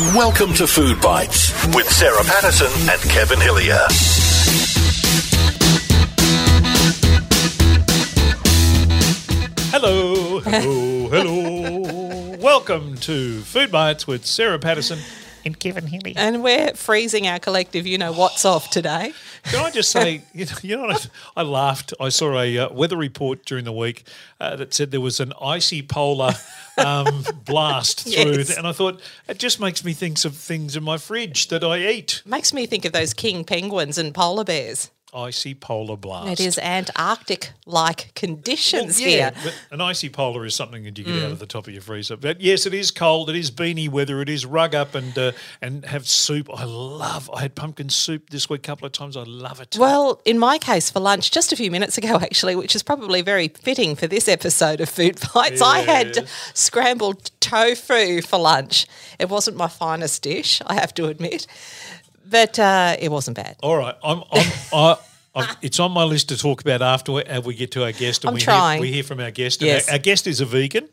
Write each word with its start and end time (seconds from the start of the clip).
Welcome 0.00 0.54
to 0.54 0.66
Food 0.66 0.98
Bites 1.02 1.52
with 1.74 1.86
Sarah 1.90 2.24
Patterson 2.24 2.72
and 2.88 3.00
Kevin 3.10 3.38
Hillier. 3.38 3.84
Hello, 9.70 10.40
hello, 10.40 11.08
hello. 11.10 12.36
Welcome 12.40 12.96
to 12.96 13.40
Food 13.42 13.70
Bites 13.70 14.06
with 14.06 14.24
Sarah 14.24 14.58
Patterson 14.58 15.00
and 15.44 15.58
Kevin 15.58 15.86
Hillier. 15.86 16.14
And 16.16 16.42
we're 16.42 16.74
freezing 16.74 17.26
our 17.26 17.38
collective, 17.38 17.86
you 17.86 17.98
know, 17.98 18.12
what's 18.12 18.44
off 18.44 18.70
today. 18.70 19.12
Can 19.44 19.64
I 19.64 19.70
just 19.70 19.90
say, 19.90 20.22
you 20.34 20.44
know, 20.46 20.52
you 20.62 20.76
know 20.76 20.82
what 20.86 21.10
I, 21.36 21.40
I 21.40 21.42
laughed. 21.44 21.94
I 22.00 22.08
saw 22.10 22.38
a 22.40 22.58
uh, 22.58 22.72
weather 22.72 22.96
report 22.96 23.44
during 23.44 23.64
the 23.64 23.72
week 23.72 24.04
uh, 24.40 24.56
that 24.56 24.74
said 24.74 24.90
there 24.90 25.00
was 25.00 25.20
an 25.20 25.32
icy 25.40 25.82
polar 25.82 26.32
um, 26.78 27.24
blast 27.44 28.02
through, 28.02 28.32
Yes. 28.38 28.56
and 28.56 28.66
I 28.66 28.72
thought 28.72 29.00
it 29.28 29.38
just 29.38 29.60
makes 29.60 29.84
me 29.84 29.92
think 29.92 30.24
of 30.24 30.36
things 30.36 30.76
in 30.76 30.82
my 30.82 30.98
fridge 30.98 31.48
that 31.48 31.62
I 31.64 31.78
eat. 31.88 32.22
Makes 32.26 32.52
me 32.52 32.66
think 32.66 32.84
of 32.84 32.92
those 32.92 33.14
king 33.14 33.44
penguins 33.44 33.96
and 33.98 34.14
polar 34.14 34.44
bears. 34.44 34.90
Icy 35.14 35.54
polar 35.54 35.96
blast. 35.96 36.40
It 36.40 36.40
is 36.40 36.58
Antarctic 36.58 37.52
like 37.66 37.98
Well, 37.98 38.12
conditions 38.14 39.00
yeah, 39.00 39.32
here. 39.32 39.52
an 39.70 39.80
icy 39.80 40.08
polar 40.08 40.44
is 40.44 40.54
something 40.54 40.84
that 40.84 40.98
you 40.98 41.04
get 41.04 41.22
out 41.22 41.32
of 41.32 41.38
the 41.38 41.46
top 41.46 41.66
of 41.66 41.72
your 41.72 41.82
freezer. 41.82 42.16
But 42.16 42.40
yes, 42.40 42.66
it 42.66 42.74
is 42.74 42.90
cold. 42.90 43.30
It 43.30 43.36
is 43.36 43.50
beanie 43.50 43.88
weather. 43.88 44.20
It 44.22 44.28
is 44.28 44.46
rug 44.46 44.74
up 44.74 44.94
and 44.94 45.16
uh, 45.18 45.32
and 45.60 45.84
have 45.84 46.06
soup. 46.08 46.48
I 46.52 46.64
love. 46.64 47.30
I 47.32 47.40
had 47.42 47.54
pumpkin 47.54 47.88
soup 47.88 48.30
this 48.30 48.48
week 48.48 48.60
a 48.60 48.66
couple 48.66 48.86
of 48.86 48.92
times. 48.92 49.16
I 49.16 49.22
love 49.24 49.60
it. 49.60 49.76
Well, 49.78 50.20
in 50.24 50.38
my 50.38 50.58
case, 50.58 50.90
for 50.90 51.00
lunch 51.00 51.30
just 51.30 51.52
a 51.52 51.56
few 51.56 51.70
minutes 51.70 51.98
ago, 51.98 52.16
actually, 52.22 52.56
which 52.56 52.74
is 52.74 52.82
probably 52.82 53.22
very 53.22 53.48
fitting 53.48 53.96
for 53.96 54.06
this 54.06 54.28
episode 54.28 54.80
of 54.80 54.88
Food 54.88 55.18
Fights, 55.18 55.60
I 55.60 55.80
had 55.80 56.28
scrambled 56.54 57.30
tofu 57.40 58.22
for 58.22 58.38
lunch. 58.38 58.86
It 59.18 59.28
wasn't 59.28 59.56
my 59.56 59.68
finest 59.68 60.22
dish, 60.22 60.60
I 60.66 60.74
have 60.74 60.94
to 60.94 61.06
admit, 61.06 61.46
but 62.30 62.58
uh, 62.58 62.96
it 62.98 63.10
wasn't 63.10 63.36
bad. 63.36 63.56
All 63.62 63.76
right, 63.76 63.94
I'm. 64.02 64.22
I'm 64.32 64.52
I, 64.72 64.96
I've, 65.32 65.56
it's 65.62 65.78
on 65.78 65.92
my 65.92 66.02
list 66.02 66.30
to 66.30 66.36
talk 66.36 66.60
about 66.60 66.82
after 66.82 67.12
we, 67.12 67.22
uh, 67.22 67.40
we 67.40 67.54
get 67.54 67.70
to 67.72 67.84
our 67.84 67.92
guest. 67.92 68.24
And 68.24 68.30
I'm 68.30 68.34
we 68.34 68.40
trying. 68.40 68.78
Hear, 68.78 68.82
we 68.82 68.92
hear 68.92 69.04
from 69.04 69.20
our 69.20 69.30
guest. 69.30 69.62
Yes. 69.62 69.88
Our, 69.88 69.92
our 69.92 69.98
guest 69.98 70.26
is 70.26 70.40
a 70.40 70.44
vegan. 70.44 70.88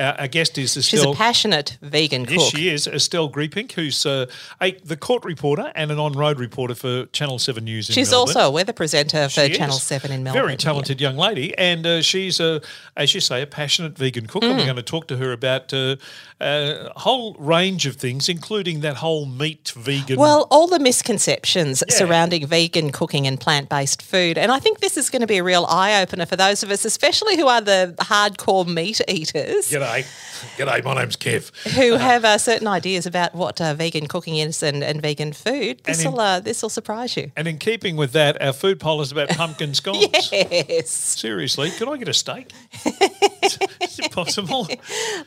Our, 0.00 0.20
our 0.20 0.28
guest 0.28 0.56
is 0.58 0.72
She's 0.72 0.94
Estelle. 0.94 1.12
a 1.12 1.16
passionate 1.16 1.76
vegan 1.82 2.24
cook. 2.26 2.36
Yes, 2.38 2.48
she 2.50 2.68
is. 2.70 2.86
Estelle 2.86 3.30
Griepink, 3.30 3.72
who's 3.72 4.06
uh, 4.06 4.26
a, 4.60 4.72
the 4.84 4.96
court 4.96 5.24
reporter 5.24 5.70
and 5.74 5.90
an 5.92 5.98
on-road 5.98 6.38
reporter 6.38 6.74
for 6.74 7.06
Channel 7.06 7.38
7 7.38 7.62
News 7.62 7.88
in 7.88 7.94
She's 7.94 8.10
Melbourne. 8.10 8.36
also 8.36 8.48
a 8.48 8.50
weather 8.50 8.72
presenter 8.72 9.24
for 9.28 9.46
She 9.46 9.50
Channel 9.54 9.76
is. 9.76 9.82
7 9.82 10.10
in 10.10 10.24
Melbourne. 10.24 10.42
Very 10.42 10.56
talented 10.56 11.00
young 11.00 11.16
lady, 11.16 11.56
and 11.58 11.86
uh, 11.86 12.00
she's 12.02 12.40
a, 12.40 12.60
as 12.96 13.14
you 13.14 13.20
say, 13.20 13.42
a 13.42 13.46
passionate 13.46 13.96
vegan 13.98 14.26
cook. 14.26 14.42
Mm. 14.42 14.50
And 14.50 14.58
we're 14.58 14.64
going 14.64 14.76
to 14.76 14.82
talk 14.82 15.06
to 15.08 15.16
her 15.18 15.32
about 15.32 15.72
uh, 15.74 15.96
a 16.40 16.90
whole 16.96 17.34
range 17.38 17.84
of 17.86 17.96
things, 17.96 18.28
including 18.28 18.80
that 18.80 18.96
whole 18.96 19.26
meat 19.26 19.72
vegan. 19.76 20.18
Well, 20.18 20.46
all 20.50 20.66
the 20.66 20.78
misconceptions 20.78 21.82
Yeah. 21.88 21.94
surrounding 21.96 22.46
vegan 22.46 22.90
cooking 22.92 23.26
and 23.26 23.38
plant 23.38 23.68
based 23.68 24.00
food. 24.00 24.38
And 24.38 24.50
I 24.50 24.58
think 24.58 24.80
this 24.80 24.96
is 24.96 25.10
going 25.10 25.20
to 25.20 25.26
be 25.26 25.36
a 25.38 25.44
real 25.44 25.66
eye 25.68 26.00
opener 26.00 26.24
for 26.24 26.36
those 26.36 26.62
of 26.62 26.70
us, 26.70 26.84
especially 26.84 27.36
who 27.36 27.46
are 27.48 27.60
the 27.60 27.94
hardcore 28.00 28.66
meat 28.66 29.00
eaters. 29.08 29.70
g'day, 29.70 29.89
g'day. 29.90 30.84
My 30.84 30.94
name's 30.94 31.16
Kev. 31.16 31.50
Who 31.74 31.94
have 31.94 32.24
uh, 32.24 32.38
certain 32.38 32.66
ideas 32.66 33.06
about 33.06 33.34
what 33.34 33.60
uh, 33.60 33.74
vegan 33.74 34.06
cooking 34.06 34.36
is 34.36 34.62
and, 34.62 34.82
and 34.82 35.02
vegan 35.02 35.32
food? 35.32 35.82
This 35.84 36.04
will 36.04 36.20
uh, 36.20 36.40
this 36.40 36.62
will 36.62 36.70
surprise 36.70 37.16
you. 37.16 37.32
And 37.36 37.48
in 37.48 37.58
keeping 37.58 37.96
with 37.96 38.12
that, 38.12 38.40
our 38.40 38.52
food 38.52 38.80
poll 38.80 39.00
is 39.00 39.12
about 39.12 39.30
pumpkin 39.30 39.74
scones. 39.80 40.06
Yes, 40.32 40.90
Seriously, 40.90 41.70
could 41.70 41.88
I 41.88 41.96
get 41.96 42.08
a 42.08 42.14
steak? 42.14 42.52
is 42.84 43.98
it 43.98 44.12
possible? 44.12 44.68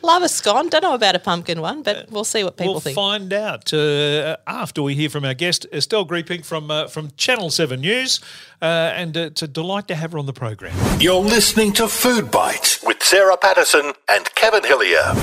love 0.02 0.24
a 0.24 0.30
scone. 0.30 0.70
Don't 0.70 0.84
know 0.84 0.94
about 0.94 1.16
a 1.16 1.20
pumpkin 1.20 1.62
one, 1.62 1.84
but 1.84 2.10
we'll 2.10 2.24
see 2.24 2.44
what 2.44 2.58
people 2.58 2.80
think. 2.80 2.96
We'll 2.96 3.06
find 3.06 3.34
out 3.34 3.74
uh, 3.74 4.38
after 4.48 4.82
we 4.82 4.96
hear 4.96 5.10
from 5.10 5.26
our 5.26 5.34
guest, 5.34 5.66
Estelle 5.74 6.06
Griepink 6.06 6.46
from 6.46 6.72
uh, 6.72 6.88
from 6.88 7.12
Channel 7.18 7.50
Seven 7.50 7.82
News, 7.82 8.20
uh, 8.62 8.66
and 8.66 9.16
uh, 9.18 9.22
it's 9.22 9.42
a 9.42 9.48
delight 9.48 9.88
to 9.90 9.96
have 9.96 10.14
her 10.14 10.18
on 10.18 10.26
the 10.26 10.34
program. 10.34 10.76
You're 11.00 11.16
listening 11.22 11.74
to 11.74 11.88
Food 11.88 12.32
Bites 12.32 12.83
with 12.86 13.02
Sarah 13.02 13.38
Patterson 13.38 13.94
and 14.10 14.34
Kevin 14.36 14.64
Hillier. 14.64 15.14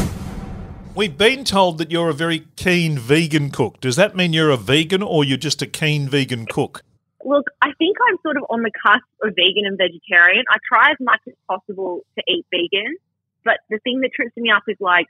We've 0.95 1.17
been 1.17 1.45
told 1.45 1.79
that 1.79 1.91
you're 1.91 2.11
a 2.11 2.15
very 2.15 2.47
keen 2.57 2.99
vegan 2.99 3.51
cook. 3.51 3.81
Does 3.81 3.97
that 3.97 4.17
mean 4.17 4.33
you're 4.33 4.51
a 4.51 4.57
vegan, 4.57 5.03
or 5.03 5.25
you're 5.25 5.39
just 5.39 5.63
a 5.63 5.67
keen 5.67 6.09
vegan 6.09 6.47
cook? 6.47 6.83
Look, 7.25 7.47
I 7.63 7.73
think 7.79 7.97
I'm 8.09 8.17
sort 8.23 8.37
of 8.37 8.45
on 8.51 8.63
the 8.63 8.71
cusp 8.71 9.05
of 9.23 9.31
vegan 9.31 9.67
and 9.67 9.79
vegetarian. 9.79 10.45
I 10.51 10.57
try 10.69 10.91
as 10.91 10.97
much 11.01 11.21
as 11.29 11.35
possible 11.49 12.01
to 12.19 12.25
eat 12.27 12.45
vegan, 12.51 12.97
but 13.45 13.59
the 13.69 13.79
thing 13.79 14.01
that 14.01 14.13
trips 14.15 14.37
me 14.37 14.51
up 14.51 14.65
is 14.69 14.77
like 14.81 15.09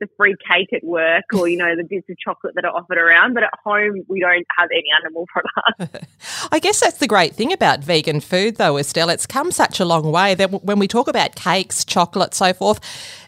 the 0.00 0.08
free 0.16 0.36
cake 0.50 0.68
at 0.72 0.84
work 0.84 1.24
or, 1.34 1.48
you 1.48 1.56
know, 1.56 1.74
the 1.76 1.84
bits 1.84 2.08
of 2.08 2.18
chocolate 2.18 2.54
that 2.54 2.64
are 2.64 2.74
offered 2.74 2.98
around. 2.98 3.34
But 3.34 3.44
at 3.44 3.50
home, 3.64 4.04
we 4.08 4.20
don't 4.20 4.46
have 4.56 4.68
any 4.72 4.86
animal 5.02 5.26
products. 5.76 6.06
I 6.52 6.58
guess 6.58 6.80
that's 6.80 6.98
the 6.98 7.06
great 7.06 7.34
thing 7.34 7.52
about 7.52 7.80
vegan 7.80 8.20
food, 8.20 8.56
though, 8.56 8.76
Estelle. 8.76 9.10
It's 9.10 9.26
come 9.26 9.50
such 9.52 9.80
a 9.80 9.84
long 9.84 10.10
way 10.10 10.34
that 10.34 10.64
when 10.64 10.78
we 10.78 10.88
talk 10.88 11.08
about 11.08 11.34
cakes, 11.34 11.84
chocolate, 11.84 12.34
so 12.34 12.52
forth, 12.52 12.80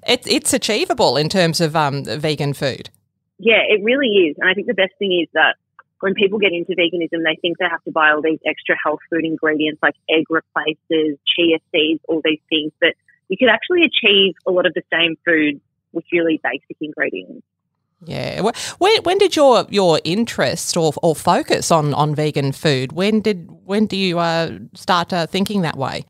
it, 0.07 0.27
it's 0.27 0.53
achievable 0.53 1.17
in 1.17 1.29
terms 1.29 1.61
of 1.61 1.77
um, 1.77 2.05
vegan 2.05 2.55
food. 2.55 2.91
yeah, 3.39 3.63
it 3.69 3.83
really 3.83 4.09
is. 4.09 4.37
And 4.39 4.49
I 4.49 4.55
think 4.55 4.67
the 4.67 4.75
best 4.75 4.93
thing 4.99 5.19
is 5.23 5.29
that 5.35 5.57
when 6.01 6.15
people 6.15 6.39
get 6.39 6.53
into 6.53 6.73
veganism, 6.73 7.25
they 7.25 7.37
think 7.41 7.59
they 7.59 7.67
have 7.71 7.83
to 7.85 7.93
buy 7.93 8.11
all 8.11 8.23
these 8.23 8.39
extra 8.47 8.77
health 8.83 9.01
food 9.11 9.25
ingredients 9.25 9.81
like 9.83 9.95
egg 10.09 10.25
replacers, 10.31 11.19
chia 11.27 11.59
seeds, 11.73 12.01
all 12.09 12.21
these 12.25 12.41
things. 12.49 12.73
But 12.81 12.95
you 13.29 13.37
could 13.37 13.49
actually 13.49 13.85
achieve 13.85 14.35
a 14.47 14.51
lot 14.51 14.67
of 14.67 14.75
the 14.75 14.83
same 14.93 15.17
food 15.25 15.61
with 15.93 16.05
really 16.13 16.41
basic 16.43 16.77
ingredients. 16.81 17.47
Yeah. 18.05 18.41
When, 18.79 19.03
when 19.03 19.19
did 19.19 19.37
your, 19.37 19.67
your 19.69 20.01
interest 20.05 20.77
or, 20.77 20.93
or 21.03 21.15
focus 21.15 21.71
on, 21.71 21.93
on 21.95 22.15
vegan 22.15 22.53
food? 22.53 22.93
When 22.93 23.21
did 23.21 23.49
when 23.65 23.87
do 23.87 23.97
you 23.97 24.19
uh, 24.19 24.59
start 24.75 25.13
uh, 25.13 25.27
thinking 25.27 25.63
that 25.63 25.77
way? 25.77 26.05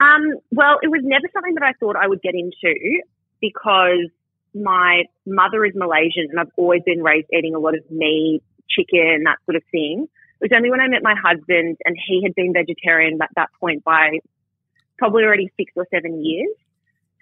Um, 0.00 0.22
well, 0.52 0.78
it 0.82 0.88
was 0.88 1.00
never 1.02 1.26
something 1.32 1.54
that 1.54 1.62
I 1.62 1.72
thought 1.80 1.96
I 1.96 2.06
would 2.06 2.22
get 2.22 2.34
into 2.34 3.02
because 3.40 4.10
my 4.54 5.04
mother 5.26 5.64
is 5.64 5.72
Malaysian 5.74 6.28
and 6.30 6.38
I've 6.38 6.52
always 6.56 6.82
been 6.86 7.02
raised 7.02 7.26
eating 7.36 7.54
a 7.54 7.58
lot 7.58 7.74
of 7.74 7.82
meat, 7.90 8.42
chicken, 8.68 9.24
that 9.24 9.38
sort 9.44 9.56
of 9.56 9.62
thing. 9.70 10.06
It 10.40 10.50
was 10.50 10.56
only 10.56 10.70
when 10.70 10.80
I 10.80 10.88
met 10.88 11.02
my 11.02 11.14
husband 11.14 11.78
and 11.84 11.96
he 12.06 12.22
had 12.22 12.34
been 12.34 12.52
vegetarian 12.52 13.18
at 13.20 13.30
that 13.36 13.50
point 13.58 13.84
by 13.84 14.20
probably 14.98 15.24
already 15.24 15.50
six 15.56 15.72
or 15.74 15.86
seven 15.90 16.24
years. 16.24 16.50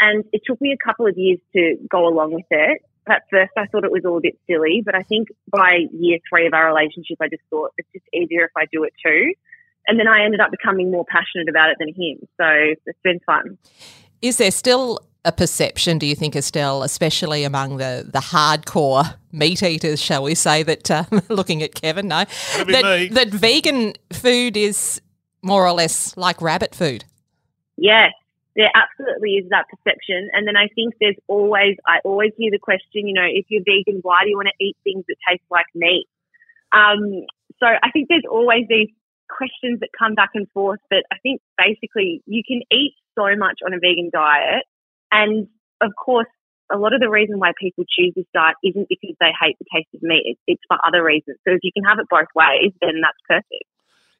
And 0.02 0.24
it 0.32 0.42
took 0.44 0.60
me 0.60 0.72
a 0.72 0.84
couple 0.84 1.06
of 1.06 1.16
years 1.16 1.38
to 1.54 1.76
go 1.88 2.08
along 2.08 2.34
with 2.34 2.46
it. 2.50 2.82
At 3.08 3.22
first, 3.30 3.52
I 3.56 3.66
thought 3.66 3.84
it 3.84 3.92
was 3.92 4.04
all 4.04 4.18
a 4.18 4.20
bit 4.20 4.36
silly, 4.50 4.82
but 4.84 4.96
I 4.96 5.02
think 5.02 5.28
by 5.48 5.86
year 5.92 6.18
three 6.28 6.46
of 6.48 6.54
our 6.54 6.66
relationship, 6.66 7.18
I 7.20 7.28
just 7.28 7.42
thought 7.50 7.70
it's 7.78 7.88
just 7.92 8.04
easier 8.12 8.44
if 8.44 8.50
I 8.56 8.64
do 8.72 8.82
it 8.82 8.92
too. 9.04 9.32
And 9.86 10.00
then 10.00 10.08
I 10.08 10.24
ended 10.24 10.40
up 10.40 10.50
becoming 10.50 10.90
more 10.90 11.04
passionate 11.04 11.48
about 11.48 11.70
it 11.70 11.76
than 11.78 11.88
him. 11.88 12.18
So 12.36 12.46
it's 12.84 12.98
been 13.04 13.20
fun. 13.24 13.58
Is 14.22 14.38
there 14.38 14.50
still 14.50 14.98
a 15.24 15.30
perception, 15.30 15.98
do 15.98 16.06
you 16.06 16.16
think, 16.16 16.34
Estelle, 16.34 16.82
especially 16.82 17.44
among 17.44 17.76
the, 17.76 18.04
the 18.12 18.19
hardcore 18.19 19.14
meat 19.30 19.62
eaters, 19.62 20.02
shall 20.02 20.24
we 20.24 20.34
say, 20.34 20.64
that 20.64 20.90
uh, 20.90 21.04
looking 21.28 21.62
at 21.62 21.76
Kevin, 21.76 22.08
no, 22.08 22.24
That'd 22.52 22.66
be 22.66 22.72
that, 22.72 22.82
me. 22.82 23.08
that 23.08 23.28
vegan 23.28 23.94
food 24.12 24.56
is 24.56 25.00
more 25.42 25.64
or 25.64 25.72
less 25.72 26.16
like 26.16 26.42
rabbit 26.42 26.74
food? 26.74 27.04
Yes, 27.76 28.12
there 28.56 28.70
absolutely 28.74 29.40
is 29.40 29.48
that 29.50 29.66
perception. 29.68 30.28
And 30.32 30.46
then 30.46 30.56
I 30.56 30.68
think 30.74 30.94
there's 31.00 31.16
always, 31.26 31.76
I 31.86 31.98
always 32.04 32.32
hear 32.36 32.50
the 32.50 32.58
question, 32.58 33.08
you 33.08 33.14
know, 33.14 33.26
if 33.26 33.46
you're 33.48 33.64
vegan, 33.64 34.00
why 34.02 34.24
do 34.24 34.30
you 34.30 34.36
want 34.36 34.48
to 34.48 34.64
eat 34.64 34.76
things 34.84 35.04
that 35.08 35.16
taste 35.28 35.44
like 35.50 35.66
meat? 35.74 36.06
Um, 36.72 37.24
so 37.60 37.66
I 37.66 37.90
think 37.92 38.08
there's 38.08 38.28
always 38.28 38.66
these 38.68 38.88
questions 39.28 39.80
that 39.80 39.88
come 39.96 40.14
back 40.14 40.30
and 40.34 40.48
forth. 40.52 40.80
But 40.90 41.04
I 41.10 41.16
think 41.22 41.40
basically 41.56 42.22
you 42.26 42.42
can 42.46 42.60
eat 42.70 42.94
so 43.16 43.36
much 43.36 43.60
on 43.64 43.72
a 43.72 43.80
vegan 43.80 44.10
diet. 44.12 44.64
And 45.10 45.48
of 45.80 45.92
course, 45.96 46.28
a 46.72 46.76
lot 46.78 46.94
of 46.94 47.00
the 47.00 47.10
reason 47.10 47.38
why 47.38 47.52
people 47.60 47.84
choose 47.84 48.12
this 48.16 48.28
diet 48.32 48.56
isn't 48.64 48.88
because 48.88 49.16
they 49.20 49.32
hate 49.40 49.56
the 49.58 49.66
taste 49.72 49.88
of 49.94 50.02
meat. 50.02 50.37
It's, 50.37 50.40
it's 50.46 50.62
for 50.69 50.76
other 50.87 51.05
reasons. 51.05 51.37
So 51.46 51.52
if 51.52 51.60
you 51.62 51.72
can 51.72 51.84
have 51.84 51.98
it 51.98 52.06
both 52.08 52.32
ways, 52.34 52.72
then 52.81 53.00
that's 53.00 53.20
perfect. 53.28 53.69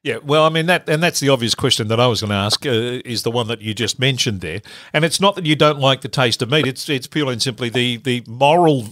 Yeah, 0.03 0.17
well, 0.17 0.43
I 0.43 0.49
mean 0.49 0.65
that, 0.65 0.89
and 0.89 1.01
that's 1.01 1.21
the 1.21 1.29
obvious 1.29 1.55
question 1.55 1.87
that 1.87 1.99
I 1.99 2.07
was 2.07 2.19
going 2.19 2.31
to 2.31 2.35
ask 2.35 2.65
uh, 2.65 2.69
is 3.05 3.23
the 3.23 3.31
one 3.31 3.47
that 3.47 3.61
you 3.61 3.73
just 3.73 3.99
mentioned 3.99 4.41
there, 4.41 4.61
and 4.91 5.05
it's 5.05 5.21
not 5.21 5.35
that 5.35 5.45
you 5.45 5.55
don't 5.55 5.79
like 5.79 6.01
the 6.01 6.09
taste 6.09 6.41
of 6.41 6.51
meat; 6.51 6.67
it's 6.67 6.89
it's 6.89 7.07
purely 7.07 7.33
and 7.33 7.41
simply 7.41 7.69
the 7.69 7.97
the 7.97 8.21
moral 8.27 8.85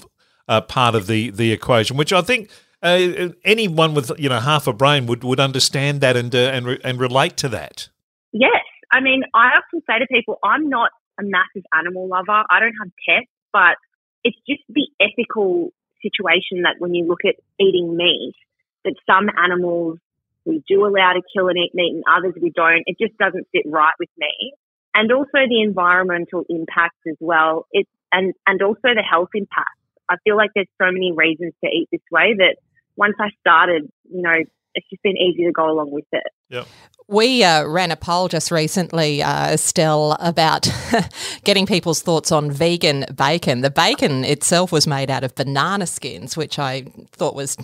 uh, 0.48 0.62
part 0.62 0.96
of 0.96 1.08
the 1.08 1.30
the 1.32 1.52
equation, 1.52 1.98
which 1.98 2.14
I 2.14 2.22
think 2.22 2.50
uh, 2.82 3.30
anyone 3.44 3.94
with 3.94 4.10
you 4.18 4.30
know 4.30 4.40
half 4.40 4.68
a 4.68 4.74
brain 4.74 5.06
would, 5.08 5.26
would 5.26 5.42
understand 5.42 6.00
that 6.00 6.16
and 6.16 6.34
uh, 6.34 6.38
and 6.38 6.66
re- 6.66 6.80
and 6.82 6.98
relate 6.98 7.36
to 7.38 7.50
that. 7.50 7.90
Yes. 8.32 8.64
I 8.94 9.02
mean, 9.02 9.24
I 9.34 9.52
often 9.58 9.82
say 9.88 10.00
to 10.00 10.08
people, 10.08 10.40
I'm 10.44 10.70
not 10.70 10.92
a 11.20 11.24
massive 11.24 11.64
animal 11.78 12.08
lover. 12.08 12.44
I 12.50 12.60
don't 12.60 12.76
have 12.82 12.92
pets, 13.08 13.32
but 13.52 13.76
it's 14.24 14.38
just 14.48 14.62
the 14.70 14.88
ethical 15.00 15.72
situation 16.02 16.64
that 16.64 16.76
when 16.80 16.94
you 16.94 17.06
look 17.06 17.22
at 17.26 17.36
eating 17.60 17.96
meat, 17.96 18.36
that 18.84 18.96
some 19.06 19.30
animals 19.38 20.00
we 20.46 20.64
do 20.68 20.86
allow 20.86 21.14
to 21.14 21.22
kill 21.36 21.48
and 21.48 21.58
eat 21.58 21.72
meat 21.74 21.94
and 21.94 22.04
others 22.10 22.34
we 22.42 22.52
don't. 22.52 22.84
It 22.86 22.98
just 23.00 23.18
doesn't 23.18 23.48
sit 23.56 23.64
right 23.66 23.94
with 24.00 24.10
me. 24.18 24.54
And 24.94 25.12
also 25.12 25.48
the 25.48 25.62
environmental 25.62 26.44
impacts 26.50 27.00
as 27.08 27.16
well. 27.20 27.68
It's, 27.72 27.90
and 28.12 28.34
and 28.46 28.62
also 28.62 28.94
the 28.96 29.04
health 29.10 29.30
impacts. 29.34 29.80
I 30.10 30.16
feel 30.26 30.36
like 30.36 30.50
there's 30.54 30.68
so 30.82 30.92
many 30.92 31.14
reasons 31.16 31.54
to 31.64 31.70
eat 31.70 31.88
this 31.92 32.02
way 32.12 32.36
that 32.38 32.58
once 32.98 33.16
I 33.20 33.30
started, 33.40 33.90
you 34.12 34.22
know, 34.22 34.34
it's 34.74 34.90
just 34.90 35.02
been 35.04 35.18
easy 35.18 35.46
to 35.46 35.52
go 35.52 35.70
along 35.70 35.92
with 35.92 36.06
it. 36.12 36.24
Yep. 36.50 36.68
We 37.08 37.44
uh, 37.44 37.66
ran 37.66 37.92
a 37.92 37.96
poll 37.96 38.28
just 38.28 38.52
recently, 38.52 39.22
uh, 39.22 39.52
Estelle, 39.54 40.18
about 40.20 40.68
getting 41.44 41.66
people's 41.66 42.02
thoughts 42.02 42.32
on 42.32 42.52
vegan 42.52 43.06
bacon. 43.16 43.62
The 43.62 43.72
bacon 43.72 44.24
itself 44.24 44.72
was 44.72 44.88
made 44.88 45.10
out 45.10 45.24
of 45.24 45.36
banana 45.36 45.88
skins, 45.88 46.38
which 46.38 46.60
I 46.60 46.84
thought 47.12 47.36
was 47.36 47.58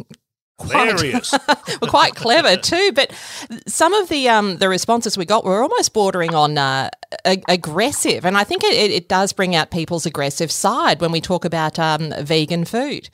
quite, 0.57 0.87
Hilarious. 0.87 1.31
were 1.81 1.87
quite 1.87 2.15
clever 2.15 2.55
too. 2.57 2.91
But 2.93 3.13
some 3.67 3.93
of 3.93 4.09
the 4.09 4.29
um, 4.29 4.57
the 4.57 4.69
responses 4.69 5.17
we 5.17 5.25
got 5.25 5.45
were 5.45 5.61
almost 5.61 5.93
bordering 5.93 6.33
on 6.33 6.57
uh, 6.57 6.89
a- 7.25 7.43
aggressive, 7.47 8.25
and 8.25 8.37
I 8.37 8.43
think 8.43 8.63
it, 8.63 8.73
it, 8.73 8.91
it 8.91 9.09
does 9.09 9.33
bring 9.33 9.55
out 9.55 9.71
people's 9.71 10.05
aggressive 10.05 10.51
side 10.51 11.01
when 11.01 11.11
we 11.11 11.21
talk 11.21 11.45
about 11.45 11.79
um, 11.79 12.13
vegan 12.21 12.65
food. 12.65 13.09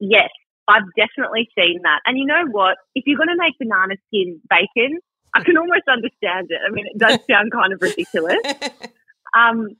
Yes, 0.00 0.30
I've 0.68 0.82
definitely 0.96 1.48
seen 1.56 1.80
that. 1.82 2.00
And 2.04 2.18
you 2.18 2.26
know 2.26 2.44
what? 2.50 2.76
If 2.94 3.04
you're 3.06 3.18
going 3.18 3.28
to 3.28 3.36
make 3.36 3.58
banana 3.58 3.94
skin 4.08 4.40
bacon, 4.48 4.98
I 5.34 5.42
can 5.42 5.56
almost 5.56 5.88
understand 5.88 6.48
it. 6.50 6.60
I 6.66 6.72
mean, 6.72 6.86
it 6.86 6.98
does 6.98 7.18
sound 7.30 7.52
kind 7.52 7.72
of 7.72 7.80
ridiculous. 7.80 8.38
Um, 9.36 9.76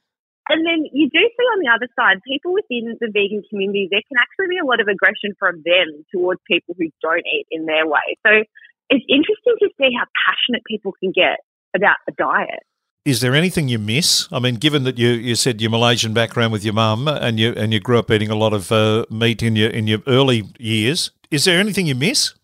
and 0.49 0.65
then 0.65 0.87
you 0.93 1.11
do 1.11 1.19
see 1.19 1.47
on 1.55 1.59
the 1.59 1.71
other 1.71 1.89
side, 1.99 2.23
people 2.27 2.55
within 2.55 2.97
the 3.01 3.11
vegan 3.11 3.43
community, 3.51 3.89
there 3.91 4.03
can 4.07 4.19
actually 4.19 4.49
be 4.55 4.59
a 4.63 4.67
lot 4.67 4.81
of 4.81 4.87
aggression 4.87 5.35
from 5.39 5.63
them 5.65 6.05
towards 6.15 6.41
people 6.47 6.75
who 6.79 6.87
don't 7.03 7.27
eat 7.27 7.47
in 7.51 7.67
their 7.67 7.87
way. 7.87 8.15
So 8.27 8.47
it's 8.91 9.05
interesting 9.09 9.57
to 9.61 9.69
see 9.79 9.91
how 9.99 10.07
passionate 10.27 10.63
people 10.65 10.93
can 11.03 11.11
get 11.11 11.43
about 11.75 11.97
a 12.09 12.13
diet. 12.13 12.63
Is 13.05 13.21
there 13.21 13.35
anything 13.35 13.69
you 13.69 13.79
miss? 13.79 14.27
I 14.33 14.41
mean, 14.41 14.57
given 14.57 14.83
that 14.85 14.99
you, 14.99 15.11
you 15.11 15.37
said 15.37 15.61
your 15.61 15.71
Malaysian 15.71 16.13
background 16.13 16.53
with 16.53 16.65
your 16.65 16.75
mum 16.75 17.07
and 17.07 17.39
you 17.39 17.53
and 17.53 17.73
you 17.73 17.79
grew 17.79 18.01
up 18.01 18.11
eating 18.11 18.31
a 18.31 18.35
lot 18.35 18.53
of 18.53 18.73
uh, 18.73 19.07
meat 19.11 19.45
in 19.45 19.55
your 19.55 19.71
in 19.71 19.87
your 19.87 20.01
early 20.09 20.43
years, 20.59 21.13
is 21.31 21.45
there 21.45 21.61
anything 21.61 21.87
you 21.87 21.95
miss? 21.95 22.35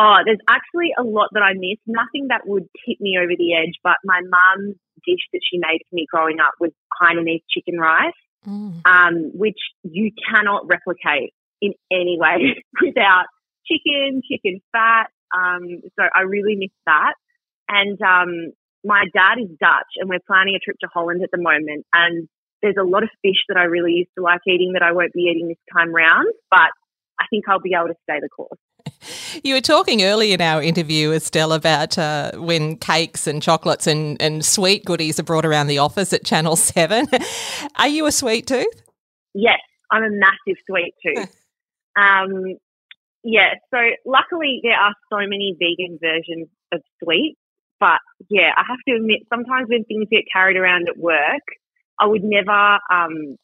Oh, 0.00 0.18
there's 0.24 0.38
actually 0.48 0.90
a 0.96 1.02
lot 1.02 1.28
that 1.32 1.42
I 1.42 1.54
miss. 1.54 1.78
Nothing 1.86 2.28
that 2.28 2.46
would 2.46 2.68
tip 2.86 3.00
me 3.00 3.18
over 3.18 3.32
the 3.36 3.54
edge, 3.54 3.74
but 3.82 3.96
my 4.04 4.20
mum's 4.22 4.76
dish 5.04 5.26
that 5.32 5.40
she 5.42 5.58
made 5.58 5.80
for 5.90 5.96
me 5.96 6.06
growing 6.08 6.38
up 6.38 6.52
was 6.60 6.70
Hainanese 7.02 7.42
chicken 7.50 7.78
rice, 7.78 8.14
Mm. 8.46 8.86
um, 8.86 9.14
which 9.34 9.58
you 9.82 10.12
cannot 10.30 10.68
replicate 10.68 11.34
in 11.60 11.72
any 11.90 12.16
way 12.20 12.62
without 12.80 13.26
chicken, 13.66 14.22
chicken 14.30 14.60
fat. 14.70 15.10
Um, 15.36 15.82
so 15.98 16.06
I 16.14 16.20
really 16.20 16.54
miss 16.54 16.70
that. 16.86 17.14
And 17.68 18.00
um, 18.00 18.52
my 18.84 19.04
dad 19.12 19.38
is 19.42 19.50
Dutch, 19.60 19.92
and 19.96 20.08
we're 20.08 20.22
planning 20.24 20.54
a 20.54 20.60
trip 20.60 20.76
to 20.80 20.88
Holland 20.94 21.22
at 21.24 21.30
the 21.32 21.42
moment. 21.42 21.84
And 21.92 22.28
there's 22.62 22.78
a 22.78 22.84
lot 22.84 23.02
of 23.02 23.10
fish 23.22 23.42
that 23.48 23.56
I 23.58 23.64
really 23.64 23.92
used 23.92 24.10
to 24.16 24.22
like 24.22 24.40
eating 24.46 24.74
that 24.74 24.82
I 24.82 24.92
won't 24.92 25.12
be 25.12 25.22
eating 25.22 25.48
this 25.48 25.58
time 25.74 25.92
round, 25.92 26.28
but 26.50 26.70
I 27.20 27.26
think 27.30 27.48
I'll 27.48 27.60
be 27.60 27.74
able 27.74 27.88
to 27.88 27.98
stay 28.04 28.20
the 28.20 28.28
course. 28.28 28.58
You 29.42 29.54
were 29.54 29.60
talking 29.60 30.02
earlier 30.02 30.34
in 30.34 30.40
our 30.40 30.62
interview, 30.62 31.12
Estelle, 31.12 31.52
about 31.52 31.98
uh, 31.98 32.32
when 32.36 32.76
cakes 32.76 33.26
and 33.26 33.42
chocolates 33.42 33.86
and, 33.86 34.20
and 34.20 34.44
sweet 34.44 34.84
goodies 34.84 35.18
are 35.20 35.24
brought 35.24 35.44
around 35.44 35.66
the 35.66 35.78
office 35.78 36.12
at 36.12 36.24
Channel 36.24 36.56
7. 36.56 37.06
are 37.76 37.88
you 37.88 38.06
a 38.06 38.12
sweet 38.12 38.46
tooth? 38.46 38.82
Yes, 39.34 39.60
I'm 39.90 40.02
a 40.02 40.10
massive 40.10 40.60
sweet 40.66 40.94
tooth. 41.04 41.34
um, 41.96 42.56
yeah, 43.24 43.54
so 43.70 43.78
luckily 44.06 44.60
there 44.62 44.78
are 44.78 44.94
so 45.10 45.18
many 45.18 45.56
vegan 45.58 45.98
versions 46.00 46.48
of 46.72 46.80
sweet, 47.02 47.36
but 47.80 47.98
yeah, 48.28 48.50
I 48.56 48.62
have 48.68 48.78
to 48.88 48.94
admit 48.94 49.20
sometimes 49.28 49.68
when 49.68 49.84
things 49.84 50.06
get 50.10 50.24
carried 50.32 50.56
around 50.56 50.88
at 50.88 50.96
work, 50.96 51.42
I 52.00 52.06
would 52.06 52.22
never 52.22 52.78
um, 52.90 53.36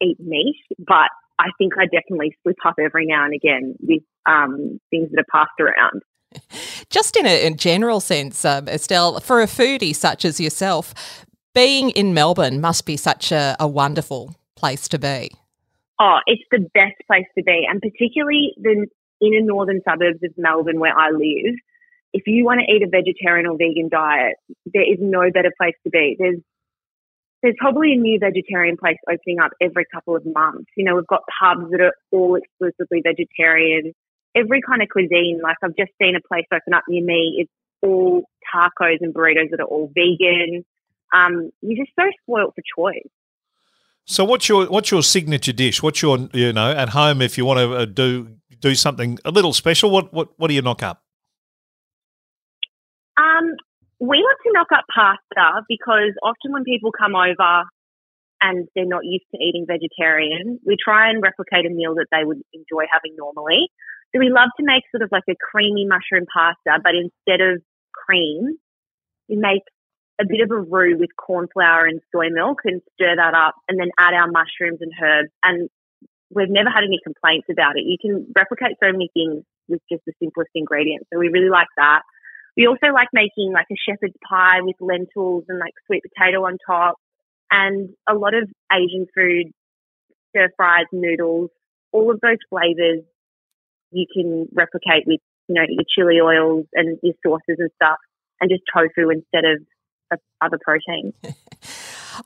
eat 0.00 0.20
meat, 0.20 0.56
but 0.78 1.08
I 1.38 1.50
think 1.56 1.74
I 1.78 1.84
definitely 1.84 2.36
slip 2.42 2.56
up 2.66 2.74
every 2.78 3.06
now 3.06 3.24
and 3.24 3.34
again 3.34 3.76
with 3.80 4.02
um, 4.28 4.80
things 4.90 5.10
that 5.10 5.20
are 5.20 5.30
passed 5.32 5.60
around. 5.60 6.02
Just 6.90 7.16
in 7.16 7.26
a, 7.26 7.46
in 7.46 7.56
general 7.56 8.00
sense, 8.00 8.44
um, 8.44 8.68
Estelle, 8.68 9.20
for 9.20 9.40
a 9.40 9.46
foodie 9.46 9.94
such 9.94 10.24
as 10.24 10.40
yourself, 10.40 10.94
being 11.54 11.90
in 11.90 12.14
Melbourne 12.14 12.60
must 12.60 12.86
be 12.86 12.96
such 12.96 13.32
a, 13.32 13.56
a 13.58 13.66
wonderful 13.66 14.34
place 14.56 14.88
to 14.88 14.98
be. 14.98 15.30
Oh, 16.00 16.18
it's 16.26 16.42
the 16.50 16.60
best 16.74 16.94
place 17.06 17.26
to 17.36 17.42
be, 17.42 17.66
and 17.68 17.80
particularly 17.80 18.52
the 18.56 18.86
inner 19.20 19.40
northern 19.40 19.80
suburbs 19.88 20.20
of 20.22 20.30
Melbourne 20.36 20.78
where 20.78 20.96
I 20.96 21.10
live. 21.10 21.56
If 22.12 22.22
you 22.26 22.44
want 22.44 22.60
to 22.60 22.72
eat 22.72 22.82
a 22.82 22.88
vegetarian 22.88 23.46
or 23.46 23.56
vegan 23.58 23.88
diet, 23.90 24.36
there 24.72 24.82
is 24.82 24.98
no 25.00 25.30
better 25.32 25.52
place 25.60 25.74
to 25.84 25.90
be. 25.90 26.16
There's 26.18 26.40
there's 27.42 27.54
probably 27.58 27.92
a 27.92 27.96
new 27.96 28.18
vegetarian 28.18 28.76
place 28.76 28.96
opening 29.08 29.38
up 29.38 29.52
every 29.60 29.84
couple 29.92 30.16
of 30.16 30.24
months. 30.26 30.70
You 30.76 30.84
know, 30.84 30.96
we've 30.96 31.06
got 31.06 31.22
pubs 31.40 31.70
that 31.70 31.80
are 31.80 31.94
all 32.10 32.36
exclusively 32.36 33.02
vegetarian. 33.02 33.92
Every 34.34 34.60
kind 34.62 34.82
of 34.82 34.88
cuisine, 34.88 35.40
like 35.42 35.56
I've 35.62 35.76
just 35.76 35.92
seen 36.00 36.14
a 36.16 36.20
place 36.26 36.46
open 36.52 36.74
up 36.74 36.84
near 36.88 37.04
me. 37.04 37.36
It's 37.38 37.50
all 37.82 38.22
tacos 38.54 38.98
and 39.00 39.14
burritos 39.14 39.50
that 39.50 39.60
are 39.60 39.66
all 39.66 39.90
vegan. 39.94 40.64
Um, 41.12 41.50
you're 41.62 41.84
just 41.84 41.94
so 41.98 42.04
spoilt 42.22 42.54
for 42.54 42.62
choice. 42.76 43.10
So 44.04 44.24
what's 44.24 44.48
your 44.48 44.66
what's 44.66 44.90
your 44.90 45.02
signature 45.02 45.52
dish? 45.52 45.82
What's 45.82 46.00
your 46.00 46.28
you 46.32 46.52
know 46.52 46.70
at 46.70 46.90
home 46.90 47.20
if 47.20 47.36
you 47.36 47.44
want 47.44 47.58
to 47.60 47.76
uh, 47.76 47.84
do 47.84 48.36
do 48.60 48.74
something 48.74 49.18
a 49.24 49.30
little 49.30 49.52
special? 49.52 49.90
What 49.90 50.12
what 50.12 50.30
what 50.38 50.48
do 50.48 50.54
you 50.54 50.62
knock 50.62 50.82
up? 50.82 51.02
Um, 53.18 53.52
we 54.00 54.16
like 54.16 54.38
to 54.44 54.52
knock 54.52 54.68
up 54.72 54.84
pasta 54.94 55.62
because 55.68 56.14
often 56.22 56.52
when 56.52 56.64
people 56.64 56.90
come 56.92 57.14
over 57.14 57.64
and 58.40 58.68
they're 58.74 58.86
not 58.86 59.04
used 59.04 59.26
to 59.34 59.38
eating 59.42 59.66
vegetarian, 59.66 60.60
we 60.64 60.76
try 60.82 61.10
and 61.10 61.20
replicate 61.22 61.66
a 61.66 61.70
meal 61.70 61.94
that 61.96 62.06
they 62.12 62.24
would 62.24 62.40
enjoy 62.54 62.86
having 62.90 63.16
normally. 63.18 63.68
So 64.14 64.20
we 64.20 64.30
love 64.30 64.48
to 64.58 64.64
make 64.64 64.84
sort 64.90 65.02
of 65.02 65.10
like 65.12 65.28
a 65.28 65.36
creamy 65.36 65.86
mushroom 65.86 66.26
pasta, 66.32 66.80
but 66.82 66.94
instead 66.94 67.44
of 67.44 67.62
cream, 67.92 68.56
we 69.28 69.36
make 69.36 69.62
a 70.20 70.24
bit 70.26 70.40
of 70.40 70.50
a 70.50 70.60
roux 70.60 70.96
with 70.98 71.10
corn 71.16 71.46
flour 71.52 71.86
and 71.86 72.00
soy 72.10 72.28
milk 72.30 72.60
and 72.64 72.80
stir 72.94 73.14
that 73.16 73.34
up 73.34 73.54
and 73.68 73.78
then 73.78 73.90
add 73.98 74.14
our 74.14 74.26
mushrooms 74.26 74.80
and 74.80 74.92
herbs. 75.00 75.30
And 75.42 75.68
we've 76.30 76.50
never 76.50 76.70
had 76.70 76.84
any 76.84 76.98
complaints 77.04 77.46
about 77.50 77.76
it. 77.76 77.84
You 77.84 77.96
can 78.00 78.26
replicate 78.34 78.76
so 78.82 78.90
many 78.90 79.10
things 79.14 79.44
with 79.68 79.80
just 79.90 80.02
the 80.06 80.12
simplest 80.20 80.50
ingredients. 80.54 81.06
So 81.12 81.18
we 81.18 81.28
really 81.28 81.50
like 81.50 81.68
that. 81.76 82.02
We 82.56 82.66
also 82.66 82.92
like 82.92 83.08
making 83.12 83.52
like 83.52 83.68
a 83.70 83.76
shepherd's 83.78 84.16
pie 84.28 84.60
with 84.62 84.76
lentils 84.80 85.44
and 85.48 85.58
like 85.58 85.74
sweet 85.86 86.02
potato 86.02 86.44
on 86.44 86.58
top 86.66 86.96
and 87.50 87.90
a 88.08 88.14
lot 88.14 88.34
of 88.34 88.48
Asian 88.72 89.06
food, 89.14 89.52
stir 90.30 90.48
fries, 90.56 90.86
noodles, 90.92 91.50
all 91.92 92.10
of 92.10 92.20
those 92.20 92.38
flavors 92.50 93.04
you 93.90 94.06
can 94.12 94.48
replicate 94.52 95.04
with, 95.06 95.20
you 95.48 95.54
know, 95.54 95.62
your 95.68 95.84
chili 95.94 96.20
oils 96.20 96.66
and 96.74 96.98
your 97.02 97.14
sauces 97.24 97.56
and 97.58 97.70
stuff 97.76 97.98
and 98.40 98.50
just 98.50 98.62
tofu 98.72 99.10
instead 99.10 99.44
of, 99.44 99.62
of 100.12 100.18
other 100.40 100.58
proteins. 100.62 101.14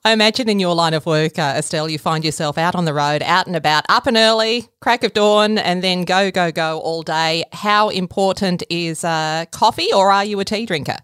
I 0.04 0.12
imagine 0.12 0.48
in 0.48 0.58
your 0.58 0.74
line 0.74 0.94
of 0.94 1.04
work, 1.04 1.38
uh, 1.38 1.54
Estelle, 1.56 1.88
you 1.88 1.98
find 1.98 2.24
yourself 2.24 2.56
out 2.56 2.74
on 2.74 2.86
the 2.86 2.94
road, 2.94 3.22
out 3.22 3.46
and 3.46 3.54
about, 3.54 3.84
up 3.88 4.06
and 4.06 4.16
early, 4.16 4.68
crack 4.80 5.04
of 5.04 5.12
dawn, 5.12 5.58
and 5.58 5.82
then 5.82 6.04
go, 6.04 6.30
go, 6.30 6.50
go 6.50 6.80
all 6.80 7.02
day. 7.02 7.44
How 7.52 7.90
important 7.90 8.62
is 8.70 9.04
uh, 9.04 9.44
coffee, 9.50 9.92
or 9.92 10.10
are 10.10 10.24
you 10.24 10.40
a 10.40 10.44
tea 10.44 10.64
drinker? 10.64 10.96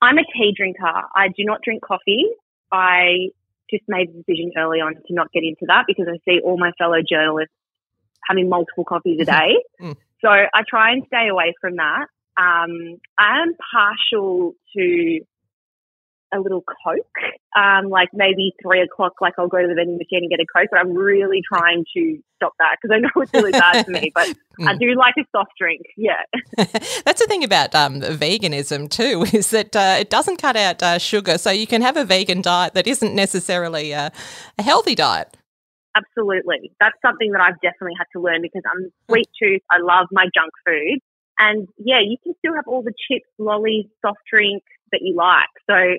I'm 0.00 0.16
a 0.16 0.24
tea 0.34 0.54
drinker. 0.56 1.02
I 1.14 1.28
do 1.28 1.44
not 1.44 1.60
drink 1.62 1.82
coffee. 1.82 2.24
I 2.72 3.28
just 3.70 3.84
made 3.86 4.08
the 4.08 4.22
decision 4.22 4.52
early 4.56 4.80
on 4.80 4.94
to 4.94 5.14
not 5.14 5.30
get 5.32 5.42
into 5.44 5.66
that 5.66 5.84
because 5.86 6.06
I 6.08 6.16
see 6.24 6.40
all 6.42 6.58
my 6.58 6.72
fellow 6.78 6.98
journalists 7.06 7.54
having 8.30 8.48
multiple 8.48 8.84
coffees 8.84 9.18
a 9.20 9.24
day. 9.26 9.50
Mm. 9.82 9.96
so 10.22 10.28
I 10.28 10.60
try 10.68 10.92
and 10.92 11.02
stay 11.06 11.28
away 11.34 11.54
from 11.60 11.76
that. 11.76 12.06
Um, 12.38 12.72
I 13.18 13.42
am 13.42 13.52
partial 13.74 14.52
to 14.76 15.20
a 16.32 16.38
little 16.38 16.62
Coke, 16.62 17.18
um, 17.56 17.88
like 17.90 18.08
maybe 18.12 18.52
three 18.62 18.80
o'clock, 18.82 19.14
like 19.20 19.34
I'll 19.38 19.48
go 19.48 19.60
to 19.60 19.66
the 19.66 19.74
vending 19.74 19.96
machine 19.98 20.22
and 20.22 20.30
get 20.30 20.38
a 20.38 20.46
Coke, 20.54 20.68
but 20.70 20.78
I'm 20.78 20.92
really 20.92 21.40
trying 21.52 21.84
to 21.96 22.18
stop 22.36 22.52
that 22.60 22.76
because 22.80 22.94
I 22.94 23.00
know 23.00 23.10
it's 23.22 23.32
really 23.34 23.50
bad 23.50 23.84
for 23.84 23.90
me, 23.90 24.12
but 24.14 24.28
I 24.60 24.74
Mm. 24.74 24.78
do 24.78 24.94
like 24.94 25.14
a 25.18 25.24
soft 25.34 25.52
drink. 25.58 25.80
Yeah. 25.96 26.22
That's 26.56 27.20
the 27.20 27.26
thing 27.26 27.42
about 27.42 27.74
um, 27.74 28.00
veganism 28.02 28.88
too, 28.90 29.24
is 29.36 29.50
that 29.50 29.74
uh, 29.74 29.96
it 29.98 30.10
doesn't 30.10 30.36
cut 30.36 30.56
out 30.56 30.82
uh, 30.82 30.98
sugar, 30.98 31.36
so 31.38 31.50
you 31.50 31.66
can 31.66 31.82
have 31.82 31.96
a 31.96 32.04
vegan 32.04 32.42
diet 32.42 32.74
that 32.74 32.86
isn't 32.86 33.14
necessarily 33.14 33.92
uh, 33.94 34.10
a 34.58 34.62
healthy 34.62 34.94
diet. 34.94 35.36
Absolutely. 35.94 36.72
That's 36.78 36.96
something 37.02 37.32
that 37.32 37.40
I've 37.40 37.60
definitely 37.60 37.98
had 37.98 38.06
to 38.12 38.20
learn 38.20 38.42
because 38.42 38.62
I'm 38.64 38.92
sweet 39.08 39.28
tooth. 39.40 39.62
I 39.70 39.78
love 39.82 40.06
my 40.12 40.26
junk 40.34 40.52
food. 40.64 41.00
And 41.38 41.68
yeah, 41.78 42.00
you 42.00 42.16
can 42.22 42.34
still 42.38 42.54
have 42.54 42.68
all 42.68 42.82
the 42.82 42.94
chips, 43.08 43.26
lollies, 43.38 43.86
soft 44.04 44.20
drink 44.30 44.62
that 44.92 45.00
you 45.02 45.16
like. 45.16 45.50
So 45.68 45.96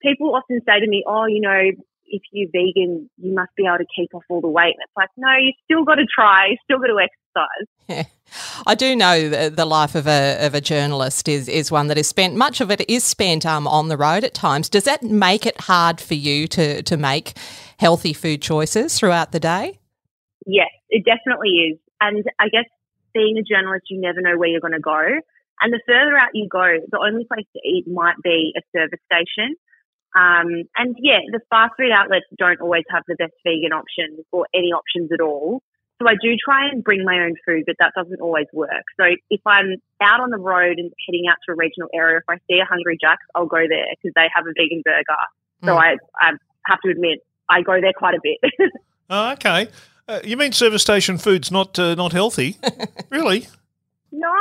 people 0.00 0.34
often 0.34 0.60
say 0.66 0.80
to 0.80 0.86
me, 0.86 1.04
oh, 1.06 1.26
you 1.26 1.40
know, 1.40 1.72
if 2.08 2.22
you're 2.30 2.48
vegan, 2.52 3.10
you 3.18 3.34
must 3.34 3.50
be 3.56 3.66
able 3.66 3.78
to 3.78 3.86
keep 3.94 4.14
off 4.14 4.22
all 4.28 4.40
the 4.40 4.48
weight. 4.48 4.74
And 4.74 4.82
it's 4.82 4.96
like, 4.96 5.08
no, 5.16 5.32
you 5.38 5.52
still 5.64 5.84
got 5.84 5.96
to 5.96 6.06
try, 6.06 6.48
you 6.50 6.56
still 6.64 6.78
got 6.78 6.86
to 6.86 7.00
exercise. 7.00 8.06
I 8.66 8.74
do 8.74 8.96
know 8.96 9.28
the, 9.28 9.50
the 9.50 9.64
life 9.64 9.94
of 9.94 10.06
a 10.06 10.44
of 10.44 10.54
a 10.54 10.60
journalist 10.60 11.28
is 11.28 11.48
is 11.48 11.70
one 11.70 11.86
that 11.88 11.98
is 11.98 12.08
spent. 12.08 12.34
Much 12.34 12.60
of 12.60 12.70
it 12.70 12.88
is 12.88 13.04
spent 13.04 13.46
um, 13.46 13.66
on 13.68 13.88
the 13.88 13.96
road 13.96 14.24
at 14.24 14.34
times. 14.34 14.68
Does 14.68 14.84
that 14.84 15.02
make 15.02 15.46
it 15.46 15.60
hard 15.60 16.00
for 16.00 16.14
you 16.14 16.48
to 16.48 16.82
to 16.82 16.96
make 16.96 17.34
healthy 17.78 18.12
food 18.12 18.42
choices 18.42 18.98
throughout 18.98 19.32
the 19.32 19.40
day? 19.40 19.78
Yes, 20.46 20.70
it 20.88 21.04
definitely 21.04 21.72
is. 21.72 21.78
And 22.00 22.24
I 22.38 22.48
guess 22.48 22.66
being 23.14 23.36
a 23.38 23.42
journalist, 23.42 23.86
you 23.90 24.00
never 24.00 24.20
know 24.20 24.38
where 24.38 24.48
you're 24.48 24.60
going 24.60 24.72
to 24.72 24.80
go. 24.80 25.00
And 25.60 25.72
the 25.72 25.80
further 25.86 26.16
out 26.16 26.30
you 26.34 26.48
go, 26.50 26.76
the 26.90 26.98
only 26.98 27.24
place 27.24 27.46
to 27.54 27.60
eat 27.66 27.88
might 27.88 28.16
be 28.22 28.52
a 28.56 28.60
service 28.76 29.00
station. 29.10 29.56
Um, 30.14 30.68
and 30.76 30.96
yeah, 30.98 31.20
the 31.32 31.40
fast 31.50 31.74
food 31.76 31.92
outlets 31.92 32.26
don't 32.38 32.60
always 32.60 32.84
have 32.90 33.02
the 33.08 33.16
best 33.16 33.32
vegan 33.44 33.72
options 33.72 34.24
or 34.32 34.46
any 34.54 34.72
options 34.72 35.10
at 35.12 35.20
all. 35.20 35.62
So 36.00 36.06
I 36.06 36.14
do 36.20 36.36
try 36.36 36.68
and 36.68 36.84
bring 36.84 37.04
my 37.04 37.24
own 37.24 37.34
food, 37.46 37.64
but 37.66 37.76
that 37.80 37.92
doesn't 37.96 38.20
always 38.20 38.46
work. 38.52 38.84
So 39.00 39.06
if 39.30 39.40
I'm 39.46 39.76
out 40.02 40.20
on 40.20 40.28
the 40.28 40.38
road 40.38 40.78
and 40.78 40.92
heading 41.08 41.24
out 41.28 41.36
to 41.46 41.52
a 41.52 41.56
regional 41.56 41.88
area, 41.94 42.18
if 42.18 42.24
I 42.28 42.36
see 42.48 42.60
a 42.60 42.66
Hungry 42.68 42.98
Jack's, 43.00 43.24
I'll 43.34 43.46
go 43.46 43.64
there 43.68 43.88
because 43.96 44.12
they 44.14 44.28
have 44.34 44.46
a 44.46 44.52
vegan 44.56 44.82
burger. 44.84 45.24
So 45.64 45.72
Mm. 45.72 45.80
I, 45.80 45.96
I 46.20 46.32
have 46.66 46.80
to 46.84 46.90
admit, 46.90 47.20
I 47.48 47.62
go 47.62 47.80
there 47.80 47.92
quite 47.96 48.14
a 48.14 48.20
bit. 48.22 48.38
Oh, 49.08 49.30
okay. 49.34 49.68
Uh, 50.08 50.18
you 50.24 50.36
mean 50.36 50.50
service 50.50 50.82
station 50.82 51.16
food's 51.16 51.52
not 51.52 51.78
uh, 51.78 51.94
not 51.94 52.10
healthy? 52.12 52.56
really? 53.10 53.46
no, 54.10 54.32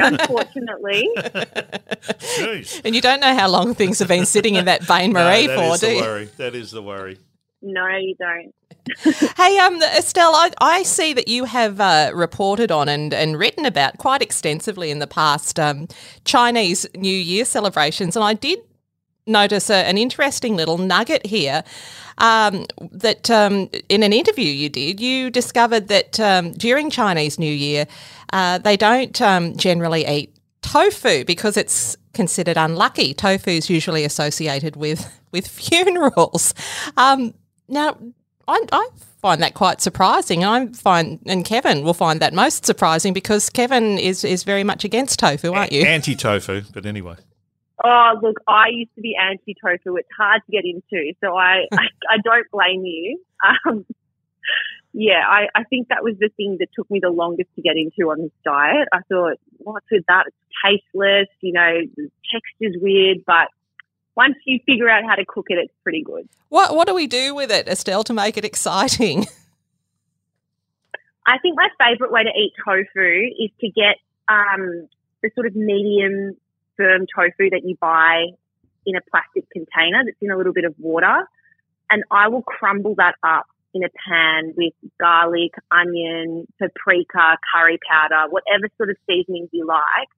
unfortunately. 0.00 1.08
Jeez. 1.16 2.80
And 2.84 2.96
you 2.96 3.00
don't 3.00 3.20
know 3.20 3.34
how 3.36 3.48
long 3.48 3.74
things 3.74 4.00
have 4.00 4.08
been 4.08 4.26
sitting 4.26 4.56
in 4.56 4.64
that 4.64 4.88
Bain 4.88 5.12
Marie 5.12 5.46
that 5.46 5.56
for, 5.56 5.74
is 5.74 5.80
do 5.80 5.86
the 5.86 5.94
you? 5.94 6.00
worry. 6.00 6.28
That 6.36 6.54
is 6.56 6.72
the 6.72 6.82
worry. 6.82 7.18
no, 7.62 7.86
you 7.96 8.16
don't. 8.18 8.52
Hey, 9.36 9.58
um, 9.58 9.80
Estelle, 9.82 10.34
I, 10.34 10.50
I 10.60 10.82
see 10.82 11.12
that 11.12 11.28
you 11.28 11.44
have 11.44 11.78
uh, 11.80 12.10
reported 12.14 12.72
on 12.72 12.88
and, 12.88 13.12
and 13.14 13.38
written 13.38 13.66
about 13.66 13.98
quite 13.98 14.22
extensively 14.22 14.90
in 14.90 14.98
the 14.98 15.06
past 15.06 15.60
um, 15.60 15.86
Chinese 16.24 16.86
New 16.96 17.08
Year 17.14 17.44
celebrations, 17.44 18.16
and 18.16 18.24
I 18.24 18.34
did 18.34 18.58
notice 19.26 19.68
a, 19.70 19.74
an 19.76 19.98
interesting 19.98 20.56
little 20.56 20.78
nugget 20.78 21.26
here. 21.26 21.62
Um, 22.18 22.66
that 22.92 23.30
um, 23.30 23.70
in 23.88 24.02
an 24.02 24.12
interview 24.12 24.50
you 24.50 24.68
did, 24.68 25.00
you 25.00 25.30
discovered 25.30 25.88
that 25.88 26.18
um, 26.18 26.52
during 26.52 26.90
Chinese 26.90 27.38
New 27.38 27.52
Year, 27.52 27.86
uh, 28.32 28.58
they 28.58 28.76
don't 28.76 29.20
um, 29.22 29.56
generally 29.56 30.06
eat 30.06 30.34
tofu 30.62 31.24
because 31.24 31.56
it's 31.56 31.96
considered 32.12 32.56
unlucky. 32.56 33.14
Tofu 33.14 33.50
is 33.50 33.70
usually 33.70 34.04
associated 34.04 34.76
with 34.76 35.08
with 35.32 35.46
funerals. 35.60 36.54
Um, 36.96 37.34
now, 37.68 37.96
I, 38.48 38.64
I 38.72 38.88
find 39.20 39.42
that 39.42 39.54
quite 39.54 39.80
surprising. 39.80 40.44
I 40.44 40.66
find, 40.68 41.20
and 41.26 41.44
Kevin 41.44 41.82
will 41.82 41.94
find 41.94 42.20
that 42.20 42.32
most 42.32 42.64
surprising 42.64 43.12
because 43.12 43.50
Kevin 43.50 43.98
is 43.98 44.24
is 44.24 44.44
very 44.44 44.64
much 44.64 44.84
against 44.84 45.18
tofu, 45.18 45.52
aren't 45.52 45.72
you? 45.72 45.82
Anti 45.82 46.14
tofu, 46.14 46.62
but 46.72 46.86
anyway. 46.86 47.16
Oh, 47.82 48.14
look, 48.22 48.36
I 48.48 48.68
used 48.70 48.94
to 48.96 49.00
be 49.00 49.14
anti 49.16 49.54
tofu. 49.54 49.96
It's 49.96 50.08
hard 50.16 50.42
to 50.46 50.52
get 50.52 50.64
into, 50.64 51.12
so 51.22 51.36
I, 51.36 51.66
I, 51.72 51.86
I 52.10 52.16
don't 52.22 52.50
blame 52.50 52.84
you. 52.84 53.20
Um, 53.66 53.86
yeah, 54.92 55.22
I, 55.28 55.46
I 55.54 55.64
think 55.64 55.88
that 55.88 56.02
was 56.02 56.14
the 56.18 56.30
thing 56.36 56.56
that 56.60 56.68
took 56.74 56.90
me 56.90 56.98
the 57.00 57.10
longest 57.10 57.50
to 57.56 57.62
get 57.62 57.76
into 57.76 58.10
on 58.10 58.22
this 58.22 58.32
diet. 58.44 58.88
I 58.92 59.00
thought, 59.08 59.36
what's 59.58 59.86
with 59.90 60.04
that? 60.08 60.24
It's 60.26 60.36
tasteless, 60.64 61.28
you 61.40 61.52
know, 61.52 61.82
the 61.96 62.10
texture's 62.32 62.76
weird, 62.82 63.18
but 63.26 63.48
once 64.16 64.34
you 64.44 64.58
figure 64.66 64.88
out 64.88 65.04
how 65.04 65.14
to 65.14 65.24
cook 65.24 65.46
it, 65.48 65.58
it's 65.58 65.72
pretty 65.84 66.02
good. 66.02 66.28
What 66.48 66.74
what 66.74 66.88
do 66.88 66.94
we 66.94 67.06
do 67.06 67.34
with 67.34 67.52
it, 67.52 67.68
Estelle, 67.68 68.02
to 68.04 68.12
make 68.12 68.36
it 68.36 68.44
exciting? 68.44 69.26
I 71.26 71.38
think 71.38 71.56
my 71.56 71.68
favorite 71.78 72.10
way 72.10 72.24
to 72.24 72.30
eat 72.30 72.52
tofu 72.64 73.28
is 73.38 73.50
to 73.60 73.68
get 73.68 73.96
um, 74.28 74.88
the 75.22 75.30
sort 75.34 75.46
of 75.46 75.54
medium 75.54 76.36
firm 76.78 77.06
tofu 77.14 77.50
that 77.50 77.62
you 77.64 77.76
buy 77.80 78.26
in 78.86 78.96
a 78.96 79.00
plastic 79.10 79.44
container 79.50 80.02
that's 80.04 80.16
in 80.22 80.30
a 80.30 80.36
little 80.36 80.54
bit 80.54 80.64
of 80.64 80.74
water. 80.78 81.28
And 81.90 82.04
I 82.10 82.28
will 82.28 82.42
crumble 82.42 82.94
that 82.96 83.16
up 83.22 83.46
in 83.74 83.82
a 83.84 83.88
pan 84.08 84.54
with 84.56 84.72
garlic, 84.98 85.52
onion, 85.70 86.46
paprika, 86.58 87.36
curry 87.52 87.78
powder, 87.88 88.30
whatever 88.30 88.68
sort 88.76 88.90
of 88.90 88.96
seasonings 89.06 89.50
you 89.52 89.66
like. 89.66 90.08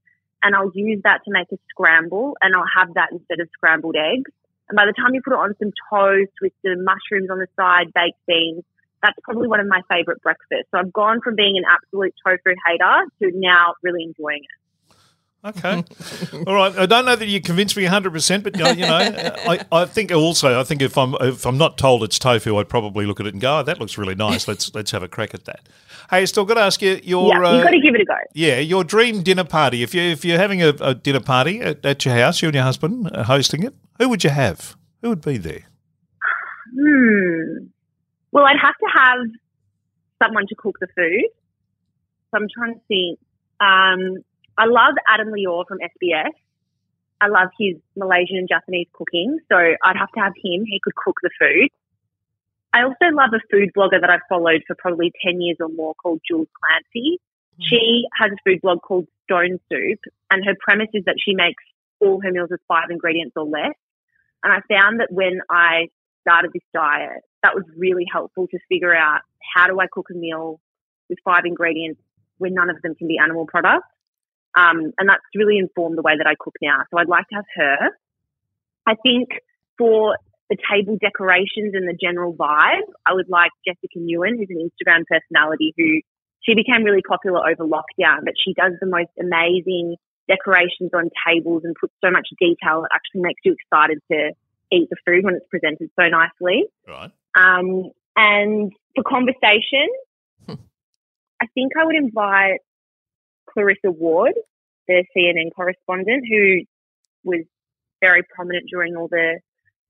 And 0.42 0.54
I'll 0.54 0.72
use 0.74 1.00
that 1.04 1.20
to 1.24 1.30
make 1.30 1.48
a 1.52 1.58
scramble 1.68 2.36
and 2.40 2.54
I'll 2.54 2.70
have 2.76 2.94
that 2.94 3.10
instead 3.12 3.40
of 3.40 3.48
scrambled 3.52 3.96
eggs. 3.96 4.30
And 4.68 4.76
by 4.76 4.86
the 4.86 4.92
time 4.92 5.14
you 5.14 5.20
put 5.22 5.34
it 5.34 5.38
on 5.38 5.54
some 5.58 5.72
toast 5.90 6.32
with 6.40 6.52
some 6.64 6.84
mushrooms 6.84 7.28
on 7.28 7.38
the 7.38 7.48
side, 7.56 7.92
baked 7.92 8.24
beans, 8.26 8.62
that's 9.02 9.18
probably 9.24 9.48
one 9.48 9.60
of 9.60 9.66
my 9.66 9.82
favorite 9.90 10.22
breakfasts. 10.22 10.68
So 10.70 10.78
I've 10.78 10.92
gone 10.92 11.20
from 11.20 11.34
being 11.34 11.56
an 11.56 11.64
absolute 11.68 12.14
tofu 12.24 12.54
hater 12.66 13.04
to 13.20 13.30
now 13.34 13.74
really 13.82 14.04
enjoying 14.04 14.44
it. 14.44 14.59
Okay. 15.42 15.82
All 16.46 16.54
right. 16.54 16.76
I 16.76 16.84
don't 16.84 17.06
know 17.06 17.16
that 17.16 17.26
you 17.26 17.40
convinced 17.40 17.74
me 17.76 17.84
100%, 17.84 18.42
but 18.42 18.60
uh, 18.60 18.68
you 18.70 18.86
know, 18.86 18.94
I, 18.94 19.64
I 19.72 19.84
think 19.86 20.12
also 20.12 20.60
I 20.60 20.64
think 20.64 20.82
if 20.82 20.98
I'm 20.98 21.14
if 21.20 21.46
I'm 21.46 21.56
not 21.56 21.78
told 21.78 22.02
it's 22.04 22.18
tofu, 22.18 22.58
I'd 22.58 22.68
probably 22.68 23.06
look 23.06 23.20
at 23.20 23.26
it 23.26 23.32
and 23.32 23.40
go, 23.40 23.60
"Oh, 23.60 23.62
that 23.62 23.80
looks 23.80 23.96
really 23.96 24.14
nice. 24.14 24.46
Let's 24.46 24.74
let's 24.74 24.90
have 24.90 25.02
a 25.02 25.08
crack 25.08 25.32
at 25.32 25.46
that." 25.46 25.66
Hey, 26.10 26.26
still 26.26 26.44
got 26.44 26.54
to 26.54 26.60
ask 26.60 26.82
you 26.82 27.00
your 27.02 27.32
yeah, 27.32 27.48
uh, 27.48 27.54
you've 27.54 27.64
got 27.64 27.70
to 27.70 27.80
give 27.80 27.94
it 27.94 28.02
a 28.02 28.04
go. 28.04 28.14
yeah, 28.34 28.58
your 28.58 28.84
dream 28.84 29.22
dinner 29.22 29.44
party. 29.44 29.82
If 29.82 29.94
you 29.94 30.02
if 30.02 30.26
you're 30.26 30.38
having 30.38 30.62
a, 30.62 30.74
a 30.80 30.94
dinner 30.94 31.20
party 31.20 31.60
at, 31.62 31.86
at 31.86 32.04
your 32.04 32.14
house, 32.14 32.42
you 32.42 32.48
and 32.48 32.54
your 32.54 32.64
husband 32.64 33.10
are 33.14 33.24
hosting 33.24 33.62
it, 33.62 33.74
who 33.98 34.10
would 34.10 34.22
you 34.22 34.30
have? 34.30 34.76
Who 35.00 35.08
would 35.08 35.22
be 35.22 35.38
there? 35.38 35.62
Hmm. 36.72 37.64
Well, 38.30 38.44
I'd 38.44 38.60
have 38.62 38.76
to 38.76 38.86
have 38.94 39.18
someone 40.22 40.46
to 40.48 40.54
cook 40.54 40.76
the 40.80 40.86
food. 40.94 41.24
So 42.30 42.36
I'm 42.36 42.46
trying 42.54 42.74
to 42.74 42.80
think. 42.86 43.18
Um, 43.60 44.22
I 44.60 44.66
love 44.66 44.92
Adam 45.08 45.32
Liaw 45.32 45.64
from 45.66 45.78
SBS. 45.78 46.36
I 47.18 47.28
love 47.28 47.48
his 47.58 47.76
Malaysian 47.96 48.36
and 48.36 48.48
Japanese 48.48 48.88
cooking. 48.92 49.38
So 49.48 49.56
I'd 49.56 49.96
have 49.96 50.12
to 50.12 50.20
have 50.20 50.34
him. 50.36 50.68
He 50.68 50.78
could 50.84 50.94
cook 50.94 51.16
the 51.22 51.30
food. 51.40 51.70
I 52.74 52.82
also 52.82 53.08
love 53.16 53.30
a 53.32 53.40
food 53.50 53.70
blogger 53.74 53.98
that 54.02 54.10
I've 54.10 54.28
followed 54.28 54.60
for 54.66 54.76
probably 54.76 55.12
10 55.24 55.40
years 55.40 55.56
or 55.60 55.70
more 55.70 55.94
called 55.94 56.20
Jules 56.28 56.48
Clancy. 56.60 57.18
Hmm. 57.56 57.62
She 57.70 58.04
has 58.20 58.32
a 58.32 58.36
food 58.44 58.60
blog 58.60 58.82
called 58.82 59.06
Stone 59.24 59.60
Soup, 59.72 59.98
and 60.30 60.44
her 60.44 60.54
premise 60.60 60.92
is 60.92 61.04
that 61.06 61.16
she 61.18 61.34
makes 61.34 61.64
all 62.00 62.20
her 62.20 62.30
meals 62.30 62.50
with 62.50 62.60
five 62.68 62.90
ingredients 62.90 63.32
or 63.36 63.44
less. 63.44 63.74
And 64.44 64.52
I 64.52 64.60
found 64.68 65.00
that 65.00 65.08
when 65.10 65.40
I 65.48 65.88
started 66.20 66.52
this 66.52 66.62
diet, 66.74 67.24
that 67.42 67.54
was 67.54 67.64
really 67.78 68.04
helpful 68.12 68.46
to 68.48 68.58
figure 68.68 68.94
out 68.94 69.22
how 69.54 69.68
do 69.68 69.80
I 69.80 69.86
cook 69.90 70.08
a 70.10 70.14
meal 70.14 70.60
with 71.08 71.18
five 71.24 71.44
ingredients 71.46 72.00
when 72.36 72.52
none 72.52 72.68
of 72.68 72.80
them 72.82 72.94
can 72.94 73.08
be 73.08 73.16
animal 73.16 73.46
products. 73.46 73.88
Um, 74.56 74.92
and 74.98 75.08
that's 75.08 75.22
really 75.34 75.58
informed 75.58 75.96
the 75.96 76.02
way 76.02 76.16
that 76.16 76.26
I 76.26 76.34
cook 76.38 76.54
now. 76.60 76.82
So 76.90 76.98
I'd 76.98 77.08
like 77.08 77.28
to 77.28 77.36
have 77.36 77.44
her. 77.56 77.76
I 78.86 78.94
think 79.02 79.28
for 79.78 80.16
the 80.48 80.56
table 80.70 80.98
decorations 81.00 81.74
and 81.74 81.86
the 81.86 81.96
general 82.00 82.34
vibe, 82.34 82.90
I 83.06 83.14
would 83.14 83.28
like 83.28 83.50
Jessica 83.66 83.98
Newen, 83.98 84.36
who's 84.36 84.50
an 84.50 84.58
Instagram 84.58 85.04
personality 85.06 85.72
who 85.76 86.00
she 86.42 86.54
became 86.54 86.82
really 86.82 87.02
popular 87.06 87.38
over 87.48 87.64
lockdown, 87.64 88.24
but 88.24 88.34
she 88.42 88.54
does 88.54 88.72
the 88.80 88.86
most 88.86 89.10
amazing 89.20 89.96
decorations 90.28 90.90
on 90.94 91.10
tables 91.26 91.62
and 91.64 91.74
puts 91.80 91.94
so 92.04 92.10
much 92.10 92.28
detail 92.38 92.84
it 92.84 92.90
actually 92.94 93.22
makes 93.22 93.40
you 93.44 93.54
excited 93.54 93.98
to 94.10 94.32
eat 94.72 94.88
the 94.90 94.96
food 95.06 95.24
when 95.24 95.34
it's 95.34 95.46
presented 95.50 95.90
so 95.98 96.06
nicely. 96.08 96.64
Right. 96.86 97.10
Um, 97.36 97.90
and 98.16 98.72
for 98.94 99.04
conversation, 99.04 99.88
I 100.48 101.46
think 101.54 101.72
I 101.78 101.84
would 101.84 101.96
invite 101.96 102.60
Clarissa 103.52 103.90
Ward, 103.90 104.34
the 104.88 105.04
CNN 105.16 105.50
correspondent, 105.54 106.24
who 106.28 106.62
was 107.24 107.44
very 108.00 108.22
prominent 108.34 108.64
during 108.70 108.96
all 108.96 109.08
the 109.08 109.40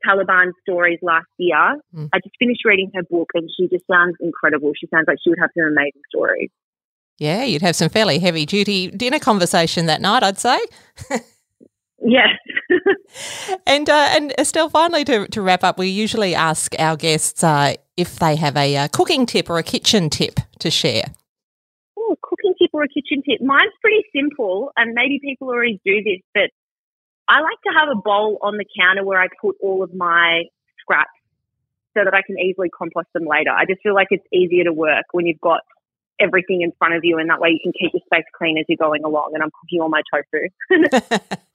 Taliban 0.07 0.53
stories 0.63 0.99
last 1.03 1.27
year. 1.39 1.77
Mm. 1.95 2.09
I 2.13 2.19
just 2.19 2.35
finished 2.39 2.65
reading 2.65 2.91
her 2.95 3.03
book 3.09 3.31
and 3.35 3.49
she 3.57 3.69
just 3.69 3.87
sounds 3.91 4.17
incredible. 4.21 4.73
She 4.79 4.89
sounds 4.89 5.05
like 5.07 5.19
she 5.23 5.31
would 5.31 5.39
have 5.41 5.51
some 5.57 5.67
amazing 5.69 6.03
stories. 6.09 6.51
Yeah, 7.19 7.45
you'd 7.45 7.63
have 7.63 7.77
some 7.77 7.91
fairly 7.91 8.19
heavy 8.19 8.47
duty 8.47 8.91
dinner 8.91 9.19
conversation 9.19 9.87
that 9.87 10.01
night, 10.01 10.23
I'd 10.23 10.39
say. 10.39 10.59
Yes. 12.03 12.29
And 13.67 13.91
uh, 13.91 14.09
and 14.13 14.33
Estelle, 14.39 14.71
finally 14.71 15.05
to, 15.05 15.27
to 15.27 15.43
wrap 15.43 15.65
up, 15.65 15.79
we 15.79 15.89
usually 15.89 16.33
ask 16.33 16.73
our 16.79 16.97
guests 16.97 17.43
uh, 17.43 17.75
if 17.97 18.21
they 18.21 18.37
have 18.37 18.57
a 18.57 18.77
uh, 18.77 18.89
cooking 18.89 19.27
tip 19.27 19.51
or 19.51 19.59
a 19.59 19.65
kitchen 19.65 20.09
tip 20.09 20.39
to 20.61 20.71
share. 20.71 21.07
Oh, 22.75 22.79
cooking 22.79 22.83
tip 22.83 22.83
or 22.83 22.83
a 22.83 22.89
kitchen 22.89 23.23
tip. 23.29 23.41
Mine's 23.41 23.73
pretty 23.81 24.05
simple, 24.15 24.73
and 24.77 24.95
maybe 24.95 25.21
people 25.23 25.49
already 25.49 25.81
do 25.85 26.03
this, 26.05 26.21
but 26.35 26.51
I 27.29 27.41
like 27.41 27.59
to 27.67 27.73
have 27.79 27.89
a 27.93 28.01
bowl 28.01 28.39
on 28.43 28.57
the 28.57 28.65
counter 28.79 29.05
where 29.05 29.21
I 29.21 29.29
put 29.41 29.57
all 29.63 29.83
of 29.83 29.95
my 29.95 30.45
scraps 30.81 31.11
so 31.95 32.05
that 32.05 32.15
I 32.15 32.23
can 32.27 32.39
easily 32.39 32.69
compost 32.71 33.09
them 33.15 33.25
later. 33.25 33.51
I 33.51 33.65
just 33.67 33.83
feel 33.83 33.95
like 33.95 34.09
it's 34.11 34.27
easier 34.33 34.65
to 34.65 34.73
work 34.73 35.07
when 35.13 35.27
you've 35.27 35.41
got 35.41 35.61
everything 36.21 36.63
in 36.63 36.73
front 36.79 36.95
of 36.95 37.05
you, 37.05 37.19
and 37.19 37.31
that 37.31 37.41
way 37.41 37.51
you 37.51 37.61
can 37.63 37.73
keep 37.73 37.93
your 37.93 38.03
space 38.07 38.27
clean 38.37 38.59
as 38.59 38.65
you're 38.69 38.77
going 38.77 39.05
along. 39.05 39.33
And 39.35 39.43
I'm 39.43 39.51
cooking 39.61 39.81
all 39.81 39.89
my 39.89 40.03
tofu. 40.13 41.39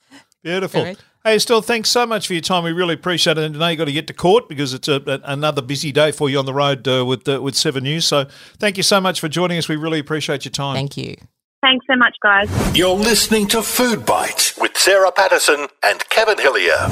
Beautiful. 0.46 0.84
Great. 0.84 1.04
Hey, 1.24 1.38
Estelle, 1.38 1.64
thanks 1.64 1.90
so 1.90 2.06
much 2.06 2.28
for 2.28 2.34
your 2.34 2.42
time. 2.44 2.64
We 2.64 2.72
really 2.72 2.94
appreciate 2.94 3.40
it. 3.40 3.46
And 3.46 3.58
now 3.58 3.70
you've 3.70 3.80
got 3.80 3.86
to 3.86 3.92
get 3.92 4.06
to 4.08 4.14
court 4.14 4.48
because 4.48 4.75
it's 4.75 4.88
a, 4.88 5.02
a, 5.08 5.20
another 5.32 5.64
busy 5.64 5.92
day 5.92 6.12
for 6.12 6.30
you 6.30 6.38
on 6.38 6.46
the 6.46 6.54
road 6.54 6.88
uh, 6.88 7.04
with 7.04 7.28
uh, 7.28 7.42
with 7.42 7.56
Seven 7.56 7.84
News. 7.84 8.06
So 8.06 8.28
thank 8.60 8.78
you 8.78 8.84
so 8.84 9.02
much 9.02 9.20
for 9.20 9.28
joining 9.28 9.58
us. 9.58 9.68
We 9.68 9.75
really 9.75 9.98
appreciate 9.98 10.46
your 10.46 10.52
time. 10.52 10.75
Thank 10.75 10.98
you. 10.98 11.16
Thanks 11.64 11.84
so 11.90 11.96
much, 11.96 12.16
guys. 12.22 12.78
You're 12.78 12.94
listening 12.94 13.48
to 13.48 13.64
Food 13.64 14.06
Bites 14.06 14.56
with 14.60 14.78
Sarah 14.78 15.12
Patterson 15.12 15.66
and 15.82 16.08
Kevin 16.10 16.38
Hillier. 16.38 16.90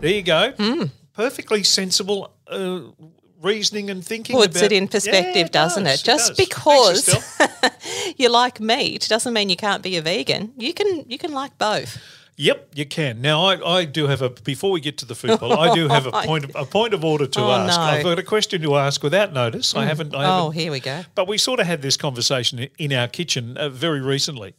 There 0.00 0.10
you 0.10 0.22
go. 0.22 0.88
Perfectly 1.14 1.62
sensible. 1.62 2.32
Uh, 2.48 2.80
reasoning 3.40 3.88
and 3.88 4.04
thinking. 4.04 4.34
Puts 4.34 4.56
about- 4.56 4.64
it 4.64 4.72
in 4.72 4.88
perspective, 4.88 5.46
Yeah, 5.46 5.62
doesn't 5.62 5.84
does, 5.84 6.00
it? 6.00 6.04
Just 6.04 6.28
does. 6.30 6.36
Because 6.36 7.08
Estelle. 7.08 7.70
you 8.16 8.30
like 8.30 8.58
meat 8.58 9.06
doesn't 9.08 9.32
mean 9.32 9.48
you 9.48 9.56
can't 9.56 9.82
be 9.84 9.96
a 9.96 10.02
vegan. 10.02 10.54
You 10.56 10.74
can 10.74 11.04
you 11.08 11.18
can 11.18 11.32
like 11.32 11.56
both. 11.56 11.98
Yep, 12.40 12.68
you 12.76 12.86
can. 12.86 13.20
Now, 13.20 13.46
I, 13.46 13.78
I 13.78 13.84
do 13.84 14.06
have 14.06 14.22
a 14.22 14.30
before 14.30 14.70
we 14.70 14.80
get 14.80 14.96
to 14.98 15.04
the 15.04 15.16
food 15.16 15.40
poll, 15.40 15.52
I 15.54 15.74
do 15.74 15.88
have 15.88 16.06
a 16.06 16.12
point 16.24 16.44
of, 16.44 16.52
a 16.54 16.64
point 16.64 16.94
of 16.94 17.04
order 17.04 17.26
to 17.26 17.40
Oh, 17.40 17.50
ask. 17.50 17.76
no. 17.76 17.82
I've 17.84 18.04
got 18.04 18.18
a 18.18 18.22
question 18.22 18.62
to 18.62 18.76
ask 18.76 19.02
without 19.02 19.32
notice. 19.32 19.74
I 19.74 19.84
haven't. 19.86 20.14
I 20.14 20.24
Oh, 20.24 20.44
haven't 20.50 20.52
here 20.60 20.70
we 20.70 20.78
go. 20.78 21.02
But 21.16 21.26
we 21.26 21.36
sort 21.36 21.58
of 21.58 21.66
had 21.66 21.82
this 21.82 21.96
conversation 21.96 22.68
in 22.78 22.92
our 22.92 23.08
kitchen 23.08 23.56
uh, 23.56 23.68
very 23.70 24.00
recently. 24.00 24.54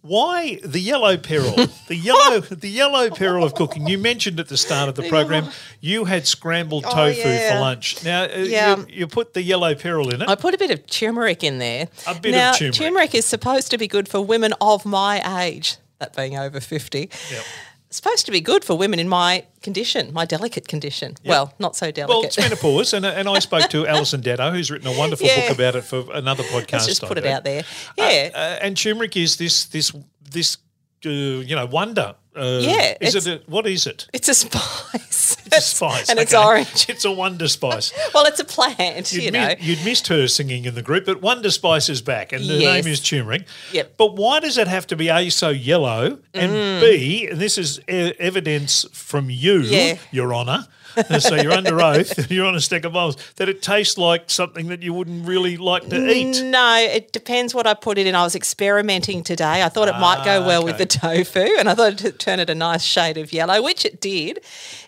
Why 0.00 0.58
the 0.64 0.78
yellow 0.80 1.18
peril? 1.18 1.54
the 1.88 1.96
yellow, 1.96 2.40
the 2.40 2.68
yellow 2.68 3.10
peril 3.10 3.44
of 3.44 3.54
cooking. 3.54 3.86
You 3.88 3.98
mentioned 3.98 4.40
at 4.40 4.48
the 4.48 4.56
start 4.56 4.88
of 4.88 4.94
the 4.94 5.06
program 5.08 5.48
you 5.80 6.04
had 6.06 6.26
scrambled 6.26 6.84
Oh, 6.86 6.94
tofu 6.94 7.20
for 7.22 7.60
lunch. 7.60 8.02
Now 8.04 8.22
uh, 8.24 8.28
Yeah. 8.38 8.76
you, 8.78 8.86
you 8.88 9.06
put 9.06 9.34
the 9.34 9.42
yellow 9.42 9.74
peril 9.74 10.08
in 10.14 10.22
it. 10.22 10.28
I 10.30 10.34
put 10.36 10.54
a 10.54 10.58
bit 10.58 10.70
of 10.70 10.86
turmeric 10.86 11.42
in 11.44 11.58
there. 11.58 11.88
A 12.06 12.14
bit 12.14 12.30
of 12.30 12.36
now, 12.36 12.52
turmeric. 12.70 13.14
is 13.14 13.26
supposed 13.26 13.70
to 13.72 13.76
be 13.76 13.86
good 13.88 14.08
for 14.08 14.20
women 14.20 14.54
of 14.60 14.86
my 14.86 15.42
age, 15.44 15.76
that 15.98 16.14
being 16.16 16.36
over 16.36 16.60
50. 16.60 16.98
Yep. 17.30 17.44
Supposed 17.90 18.26
to 18.26 18.32
be 18.32 18.42
good 18.42 18.64
for 18.64 18.76
women 18.76 18.98
in 18.98 19.08
my 19.08 19.46
condition, 19.62 20.12
my 20.12 20.26
delicate 20.26 20.68
condition. 20.68 21.14
Well, 21.24 21.54
not 21.58 21.74
so 21.74 21.86
Well, 21.86 21.92
delicate. 21.92 22.26
it's 22.26 22.38
menopause, 22.38 22.92
and, 22.92 23.06
and 23.06 23.26
I 23.26 23.38
spoke 23.38 23.70
to 23.70 23.86
Alison 23.94 24.20
Datto, 24.20 24.50
who's 24.50 24.70
written 24.70 24.88
a 24.88 24.98
wonderful 24.98 25.26
Yeah. 25.26 25.48
book 25.48 25.54
about 25.58 25.74
it 25.74 25.84
for 25.84 26.04
another 26.12 26.42
podcast. 26.42 26.72
Let's 26.72 26.86
just 26.86 27.02
put 27.02 27.16
it 27.16 27.24
out 27.24 27.44
there. 27.44 27.64
Yeah. 27.96 28.28
Uh, 28.34 28.38
and 28.60 28.76
turmeric 28.76 29.16
is 29.16 29.36
this 29.36 29.64
this 29.66 29.92
this 30.30 30.58
uh, 31.06 31.10
you 31.10 31.54
know 31.56 31.66
wonder. 31.66 32.14
Uh, 32.36 32.60
Yeah, 32.62 32.94
is 33.00 33.14
it? 33.26 33.26
A, 33.26 33.50
what 33.50 33.66
is 33.66 33.86
it? 33.86 34.06
it's 34.12 34.28
a 34.28 34.34
spice. 34.34 35.36
It's 35.46 35.56
a 35.56 35.60
spice, 35.60 36.08
and 36.10 36.18
it's 36.18 36.34
orange. 36.34 36.88
It's 36.88 37.04
a 37.04 37.10
wonder 37.10 37.48
spice. 37.48 37.92
Well, 38.14 38.26
it's 38.26 38.38
a 38.40 38.44
plant, 38.44 39.12
You'd, 39.12 39.24
you 39.24 39.32
mi- 39.32 39.38
know. 39.38 39.54
you'd 39.58 39.84
missed 39.84 40.08
her 40.08 40.28
singing 40.28 40.64
in 40.66 40.74
the 40.74 40.82
group, 40.82 41.04
but 41.06 41.20
Wonder 41.22 41.50
Spice 41.50 41.88
is 41.88 42.00
back, 42.02 42.32
and 42.32 42.44
the 42.44 42.54
Yes. 42.54 42.84
name 42.84 42.92
is 42.92 43.00
turmeric. 43.00 43.44
Yep. 43.72 43.94
But 43.96 44.14
why 44.16 44.40
does 44.40 44.56
it 44.58 44.68
have 44.68 44.86
to 44.88 44.96
be 44.96 45.08
a 45.08 45.30
so 45.30 45.48
yellow, 45.50 46.18
and 46.34 46.52
Mm. 46.52 46.80
b, 46.80 47.28
and 47.30 47.40
this 47.40 47.58
is 47.58 47.80
e- 47.88 48.12
evidence 48.18 48.84
from 48.92 49.30
you, 49.30 49.60
Yeah. 49.62 49.98
Your 50.12 50.34
Honour. 50.34 50.66
so 51.20 51.34
you're 51.36 51.52
under 51.52 51.80
oath. 51.80 52.30
You're 52.30 52.46
on 52.46 52.54
a 52.54 52.60
stack 52.60 52.84
of 52.84 52.92
Bibles. 52.92 53.16
That 53.36 53.48
it 53.48 53.62
tastes 53.62 53.98
like 53.98 54.30
something 54.30 54.68
that 54.68 54.82
you 54.82 54.92
wouldn't 54.92 55.26
really 55.26 55.56
like 55.56 55.88
to 55.90 56.10
eat. 56.10 56.42
No, 56.42 56.76
it 56.78 57.12
depends 57.12 57.54
what 57.54 57.66
I 57.66 57.74
put 57.74 57.98
it 57.98 58.06
in. 58.06 58.14
I 58.14 58.22
was 58.24 58.34
experimenting 58.34 59.22
today. 59.22 59.62
I 59.62 59.68
thought 59.68 59.88
it 59.88 59.98
might 59.98 60.24
go 60.24 60.44
well 60.46 60.64
with 60.64 60.78
the 60.78 60.86
tofu, 60.86 61.46
and 61.58 61.68
I 61.68 61.74
thought 61.74 61.94
it'd 61.94 62.18
turn 62.18 62.40
it 62.40 62.50
a 62.50 62.54
nice 62.54 62.82
shade 62.82 63.16
of 63.18 63.32
yellow, 63.32 63.62
which 63.62 63.84
it 63.84 64.00
did. 64.00 64.40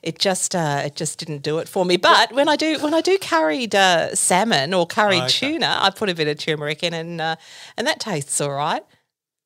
It 0.02 0.18
just 0.18 0.54
uh, 0.54 0.82
it 0.84 0.96
just 0.96 1.18
didn't 1.18 1.42
do 1.42 1.58
it 1.58 1.68
for 1.68 1.84
me. 1.84 1.96
But 1.96 2.32
when 2.32 2.48
I 2.48 2.56
do 2.56 2.78
when 2.80 2.94
I 2.94 3.00
do 3.00 3.18
curried 3.18 3.74
uh, 3.74 4.14
salmon 4.14 4.74
or 4.74 4.86
curried 4.86 5.22
Okay. 5.22 5.52
tuna, 5.52 5.78
I 5.80 5.90
put 5.90 6.08
a 6.08 6.14
bit 6.14 6.28
of 6.28 6.38
turmeric 6.38 6.82
in, 6.82 6.94
and 6.94 7.20
uh, 7.20 7.36
and 7.76 7.86
that 7.86 8.00
tastes 8.00 8.40
all 8.40 8.50
right. 8.52 8.82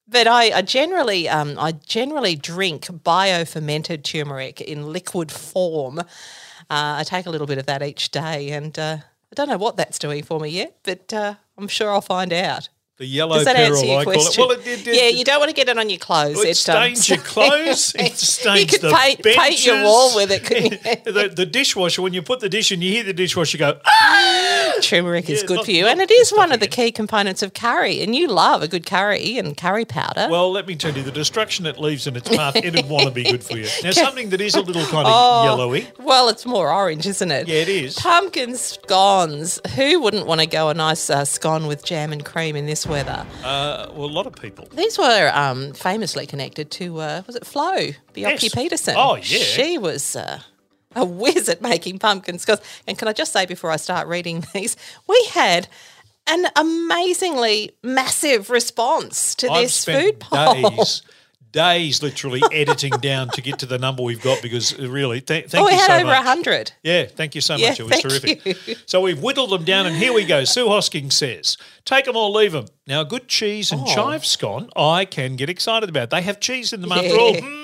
But 0.07 0.27
I, 0.27 0.59
I 0.59 0.63
generally 0.63 1.29
um, 1.29 1.59
I 1.59 1.73
generally 1.73 2.37
drink 2.37 2.89
bio 3.03 3.45
fermented 3.45 4.05
turmeric 4.05 4.61
in 4.61 4.93
liquid 4.93 5.33
form. 5.33 5.99
Uh, 5.99 6.05
I 6.71 7.05
take 7.05 7.27
a 7.27 7.31
little 7.31 7.47
bit 7.47 7.59
of 7.59 7.67
that 7.67 7.83
each 7.83 8.11
day, 8.11 8.51
and 8.51 8.79
uh, 8.79 8.99
I 9.01 9.35
don't 9.35 9.49
know 9.49 9.57
what 9.59 9.77
that's 9.77 9.99
doing 9.99 10.23
for 10.23 10.39
me 10.41 10.51
yet, 10.51 10.77
but 10.83 11.13
uh, 11.13 11.35
I'm 11.57 11.69
sure 11.69 11.91
I'll 11.91 12.01
find 12.01 12.33
out. 12.33 12.69
The 12.97 13.07
yellow 13.07 13.35
Does 13.35 13.47
that 13.47 13.57
peril, 13.57 13.75
answer 13.75 13.87
your 13.87 13.99
I 14.01 14.05
call 14.05 14.13
question? 14.13 14.45
it. 14.45 14.47
Well, 14.47 14.57
it, 14.57 14.67
it, 14.69 14.87
it, 14.87 14.95
yeah, 14.95 15.09
you 15.09 15.25
don't 15.25 15.41
want 15.41 15.49
to 15.49 15.55
get 15.55 15.69
it 15.69 15.77
on 15.77 15.91
your 15.91 15.99
clothes. 15.99 16.37
Well, 16.37 16.47
it 16.47 16.55
stains 16.57 17.09
your 17.09 17.19
clothes. 17.19 17.93
It 17.99 18.13
stains 18.17 18.61
you 18.61 18.67
could 18.69 18.83
the 18.83 18.95
paint, 18.95 19.21
paint 19.21 19.67
your 19.67 19.83
wall 19.83 20.15
with 20.15 20.31
it, 20.31 20.45
couldn't 20.45 20.73
you? 21.07 21.13
the, 21.13 21.29
the 21.35 21.45
dishwasher, 21.45 22.03
when 22.03 22.15
you 22.15 22.23
put 22.23 22.39
the 22.39 22.49
dish 22.49 22.71
in, 22.71 22.81
you 22.83 22.93
hear 22.93 23.03
the 23.03 23.13
dishwasher 23.13 23.59
go, 23.59 23.81
ah! 23.85 24.75
Turmeric 24.81 25.29
is 25.29 25.43
good 25.43 25.57
not- 25.57 25.65
for 25.65 25.73
you, 25.73 25.87
and 25.89 26.01
it 26.01 26.11
is 26.13 26.31
one 26.33 26.53
of 26.53 26.61
the 26.61 26.69
key 26.69 26.93
components 26.93 27.43
of 27.43 27.53
curry. 27.53 28.01
And 28.01 28.15
you 28.15 28.29
love 28.29 28.63
a 28.63 28.69
good 28.69 28.87
curry 28.87 29.39
and 29.39 29.57
curry 29.57 29.85
powder. 29.85 30.29
Well, 30.31 30.53
let 30.53 30.69
me 30.69 30.77
tell 30.77 30.93
you, 30.97 31.03
the 31.03 31.11
destruction 31.11 31.67
it 31.67 31.81
leaves 31.81 32.07
in 32.07 32.15
its 32.15 32.29
path, 32.29 32.55
it'd 32.55 32.89
want 32.89 33.07
to 33.07 33.11
be 33.11 33.25
good 33.25 33.43
for 33.43 33.57
you. 33.57 33.67
Now, 33.83 33.91
something 33.91 34.29
that 34.31 34.41
is 34.41 34.55
a 34.55 34.61
little 34.61 34.85
kind 34.85 35.09
of 35.09 35.13
Oh. 35.17 35.43
yellowy. 35.47 35.89
Well, 35.99 36.29
it's 36.29 36.47
more 36.47 36.73
orange, 36.73 37.07
isn't 37.09 37.31
it? 37.33 37.49
Yeah, 37.49 37.57
it 37.63 37.69
is. 37.69 37.97
Pumpkin 37.99 38.55
scones. 38.57 39.61
Who 39.75 39.99
wouldn't 40.01 40.27
want 40.27 40.41
to 40.43 40.47
go 40.47 40.69
a 40.69 40.75
nice 40.75 41.11
uh, 41.11 41.25
scone 41.25 41.67
with 41.67 41.85
jam 41.85 42.13
and 42.13 42.25
cream 42.25 42.55
in 42.55 42.67
this 42.67 42.84
weather? 42.87 43.27
Uh, 43.43 43.89
well, 43.93 44.07
a 44.07 44.11
lot 44.11 44.27
of 44.27 44.35
people. 44.35 44.67
These 44.73 44.99
were 44.99 45.31
um, 45.35 45.73
famously 45.73 46.27
connected 46.27 46.71
to, 46.73 47.01
uh, 47.01 47.23
was 47.27 47.37
it 47.37 47.47
Flo, 47.47 47.75
Bjelke 48.15 48.43
Yes. 48.43 48.55
Petersen? 48.55 48.95
Oh, 48.97 49.17
yeah. 49.17 49.23
She 49.23 49.79
was 49.79 50.17
uh, 50.17 50.41
a 50.95 51.05
whiz 51.05 51.49
at 51.49 51.61
making 51.73 51.99
pumpkin 51.99 52.39
scones. 52.39 52.61
And 52.87 52.97
can 52.99 53.09
I 53.09 53.13
just 53.13 53.33
say 53.33 53.47
before 53.47 53.71
I 53.71 53.77
start 53.77 54.07
reading 54.09 54.45
these, 54.55 54.77
we 55.09 55.25
had 55.33 55.69
an 56.27 56.47
amazingly 56.57 57.73
massive 57.83 58.49
response 58.51 59.35
to 59.37 59.49
I've 59.51 59.65
this 59.65 59.85
food 59.85 60.21
poll. 60.21 60.71
days, 60.71 61.03
days 61.55 62.03
literally 62.03 62.43
editing 62.53 62.91
down 63.01 63.29
to 63.31 63.41
get 63.41 63.61
to 63.61 63.67
the 63.67 63.79
number 63.79 64.03
we've 64.03 64.21
got 64.21 64.43
because 64.43 64.79
uh, 64.79 64.89
really, 64.91 65.21
th- 65.21 65.47
thank 65.49 65.55
you. 65.55 65.61
Oh, 65.61 65.65
we 65.67 65.73
had 65.75 65.91
over 66.01 66.05
much. 66.07 66.19
100. 66.25 66.73
Yeah, 66.83 67.05
thank 67.07 67.35
you 67.35 67.41
so 67.41 67.57
Yeah, 67.57 67.71
much. 67.71 67.81
It 67.81 67.83
was 67.85 67.93
thank 67.93 68.03
terrific. 68.43 68.67
you. 68.69 68.75
So 68.87 69.01
we've 69.01 69.23
whittled 69.23 69.51
them 69.51 69.65
down, 69.65 69.87
and 69.87 69.97
here 69.97 70.13
we 70.13 70.25
go. 70.27 70.45
Sue 70.45 70.67
Hosking 70.67 71.13
says, 71.13 71.57
"Take 71.85 72.05
them 72.07 72.17
or 72.17 72.29
leave 72.29 72.53
them." 72.53 72.67
Now, 72.87 73.01
a 73.01 73.05
good 73.05 73.29
cheese 73.29 73.73
and 73.73 73.81
Oh. 73.83 73.95
chive 73.95 74.27
scone, 74.27 74.69
I 74.77 75.05
can 75.07 75.37
get 75.37 75.49
excited 75.49 75.89
about. 75.89 76.11
They 76.11 76.21
have 76.23 76.39
cheese 76.41 76.73
in 76.73 76.81
them 76.83 76.93
after 76.93 77.17
all. 77.19 77.35
Mm, 77.35 77.64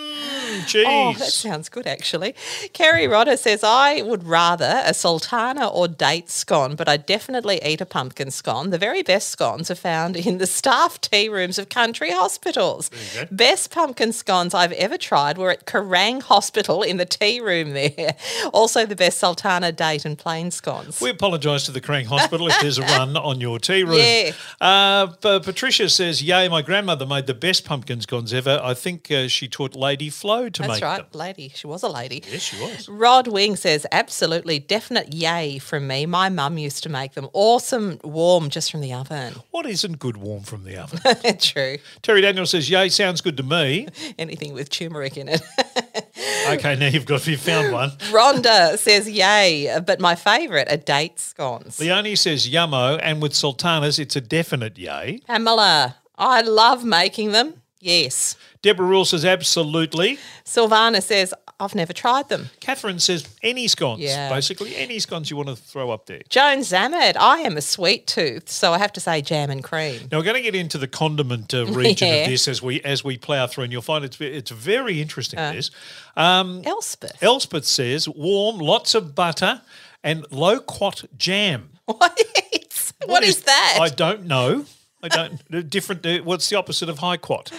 cheese. 0.66 0.86
Oh, 0.88 1.14
that 1.18 1.32
sounds 1.32 1.68
good, 1.68 1.86
actually. 1.86 2.34
Kerry 2.72 3.06
Rodder 3.06 3.38
says, 3.38 3.62
I 3.64 4.02
would 4.02 4.24
rather 4.24 4.82
a 4.84 4.94
sultana 4.94 5.68
or 5.68 5.88
date 5.88 6.30
scone, 6.30 6.76
but 6.76 6.88
I 6.88 6.96
definitely 6.96 7.60
eat 7.64 7.80
a 7.80 7.86
pumpkin 7.86 8.30
scone. 8.30 8.70
The 8.70 8.78
very 8.78 9.02
best 9.02 9.28
scones 9.28 9.70
are 9.70 9.74
found 9.74 10.16
in 10.16 10.38
the 10.38 10.46
staff 10.46 11.00
tea 11.00 11.28
rooms 11.28 11.58
of 11.58 11.68
country 11.68 12.10
hospitals. 12.10 12.90
Best 13.30 13.70
pumpkin 13.70 14.12
scones 14.12 14.54
I've 14.54 14.72
ever 14.72 14.96
tried 14.98 15.38
were 15.38 15.50
at 15.50 15.66
Kerang 15.66 16.22
Hospital 16.22 16.82
in 16.82 16.96
the 16.96 17.06
tea 17.06 17.40
room 17.40 17.72
there. 17.72 18.14
Also, 18.52 18.86
the 18.86 18.96
best 18.96 19.18
sultana, 19.18 19.70
date, 19.70 20.04
and 20.04 20.18
plain 20.18 20.50
scones. 20.50 21.00
We 21.00 21.10
apologise 21.10 21.64
to 21.66 21.72
the 21.72 21.80
Kerang 21.80 22.06
Hospital 22.06 22.48
if 22.48 22.60
there's 22.60 22.78
a 22.78 22.82
run 22.96 23.16
on 23.16 23.40
your 23.40 23.58
tea 23.58 23.84
room. 23.84 23.98
Yeah. 23.98 24.32
Uh, 24.60 25.12
but 25.20 25.44
Patricia 25.44 25.88
says, 25.88 26.22
"Yay! 26.22 26.48
My 26.48 26.62
grandmother 26.62 27.06
made 27.06 27.26
the 27.26 27.34
best 27.34 27.64
pumpkin 27.64 28.00
scones 28.00 28.32
ever. 28.32 28.60
I 28.62 28.74
think 28.74 29.10
uh, 29.10 29.28
she 29.28 29.46
taught 29.48 29.74
Lady 29.74 30.10
Flo 30.10 30.39
to 30.48 30.62
That's 30.62 30.74
make 30.74 30.82
right, 30.82 31.10
them." 31.12 31.18
lady. 31.18 31.52
She 31.54 31.66
was 31.66 31.82
a 31.82 31.88
lady. 31.88 32.22
Yes, 32.30 32.42
she 32.42 32.56
was. 32.62 32.88
Rod 32.88 33.26
Wing 33.28 33.56
says, 33.56 33.86
absolutely, 33.92 34.58
definite 34.58 35.12
yay 35.12 35.58
from 35.58 35.86
me. 35.86 36.06
My 36.06 36.28
mum 36.28 36.56
used 36.56 36.82
to 36.84 36.88
make 36.88 37.14
them 37.14 37.28
awesome, 37.32 37.98
warm, 38.04 38.48
just 38.48 38.70
from 38.70 38.80
the 38.80 38.92
oven. 38.92 39.34
What 39.50 39.66
isn't 39.66 39.98
good 39.98 40.16
warm 40.16 40.44
from 40.44 40.64
the 40.64 40.76
oven? 40.78 41.00
True. 41.38 41.78
Terry 42.02 42.20
Daniel 42.22 42.46
says, 42.46 42.70
"Yay! 42.70 42.88
Sounds 42.88 43.20
good 43.20 43.36
to 43.36 43.42
me." 43.42 43.88
Anything 44.18 44.54
with 44.54 44.70
turmeric 44.70 45.16
in 45.16 45.28
it. 45.28 45.42
Okay, 46.48 46.74
now 46.76 46.86
you've 46.88 47.06
got 47.06 47.26
you 47.26 47.36
found 47.36 47.72
one. 47.72 47.90
Rhonda 48.10 48.76
says, 48.76 49.08
yay, 49.08 49.78
but 49.86 50.00
my 50.00 50.14
favourite 50.14 50.70
are 50.70 50.76
date 50.76 51.18
scones. 51.20 51.78
Leonie 51.78 52.16
says, 52.16 52.48
"Yummo," 52.48 52.98
and 53.02 53.22
with 53.22 53.34
sultanas, 53.34 53.98
it's 53.98 54.16
a 54.16 54.20
definite 54.20 54.76
yay. 54.76 55.20
Pamela, 55.26 55.96
I 56.18 56.40
love 56.42 56.84
making 56.84 57.32
them. 57.32 57.54
Yes. 57.78 58.36
Deborah 58.62 58.86
Rule 58.86 59.04
says, 59.04 59.24
"Absolutely." 59.24 60.18
Silvana 60.44 61.02
says, 61.02 61.32
I've 61.58 61.74
never 61.74 61.92
tried 61.92 62.28
them. 62.28 62.50
Catherine 62.60 62.98
says, 63.00 63.26
"Any 63.42 63.68
scones, 63.68 64.00
Yeah. 64.00 64.28
basically 64.30 64.74
any 64.76 64.98
scones 64.98 65.30
you 65.30 65.36
want 65.36 65.48
to 65.50 65.56
throw 65.56 65.90
up 65.90 66.06
there." 66.06 66.20
Joan 66.28 66.58
Zammad, 66.60 67.16
I 67.18 67.38
am 67.40 67.56
a 67.56 67.62
sweet 67.62 68.06
tooth, 68.06 68.50
so 68.50 68.72
I 68.72 68.78
have 68.78 68.92
to 68.94 69.00
say 69.00 69.20
jam 69.22 69.50
and 69.50 69.62
cream. 69.64 70.08
Now 70.10 70.18
we're 70.18 70.24
going 70.24 70.36
to 70.36 70.42
get 70.42 70.54
into 70.54 70.78
the 70.78 70.88
condiment 70.88 71.52
uh, 71.54 71.66
region 71.84 72.08
Yeah. 72.08 72.14
of 72.24 72.28
this 72.30 72.48
as 72.48 72.62
we 72.62 72.80
as 72.82 73.04
we 73.04 73.16
plough 73.18 73.46
through, 73.46 73.64
and 73.64 73.72
you'll 73.72 73.82
find 73.82 74.04
it's 74.04 74.20
it's 74.20 74.50
very 74.50 75.00
interesting. 75.02 75.38
Uh. 75.38 75.52
this 75.52 75.70
um, 76.16 76.62
Elspeth. 76.64 77.22
Elspeth 77.22 77.64
says 77.66 78.08
warm, 78.08 78.58
lots 78.58 78.94
of 78.94 79.14
butter, 79.14 79.62
and 80.02 80.26
loquat 80.30 81.04
jam. 81.16 81.70
what 81.86 82.18
is, 82.52 82.92
what 83.06 83.22
is 83.22 83.42
that? 83.42 83.78
I 83.80 83.88
don't 83.88 84.24
know. 84.26 84.64
I 85.02 85.08
don't 85.08 85.70
different. 85.70 86.04
uh, 86.04 86.18
What's 86.18 86.48
the 86.50 86.56
opposite 86.56 86.88
of 86.90 86.98
high 86.98 87.16
quat? 87.16 87.50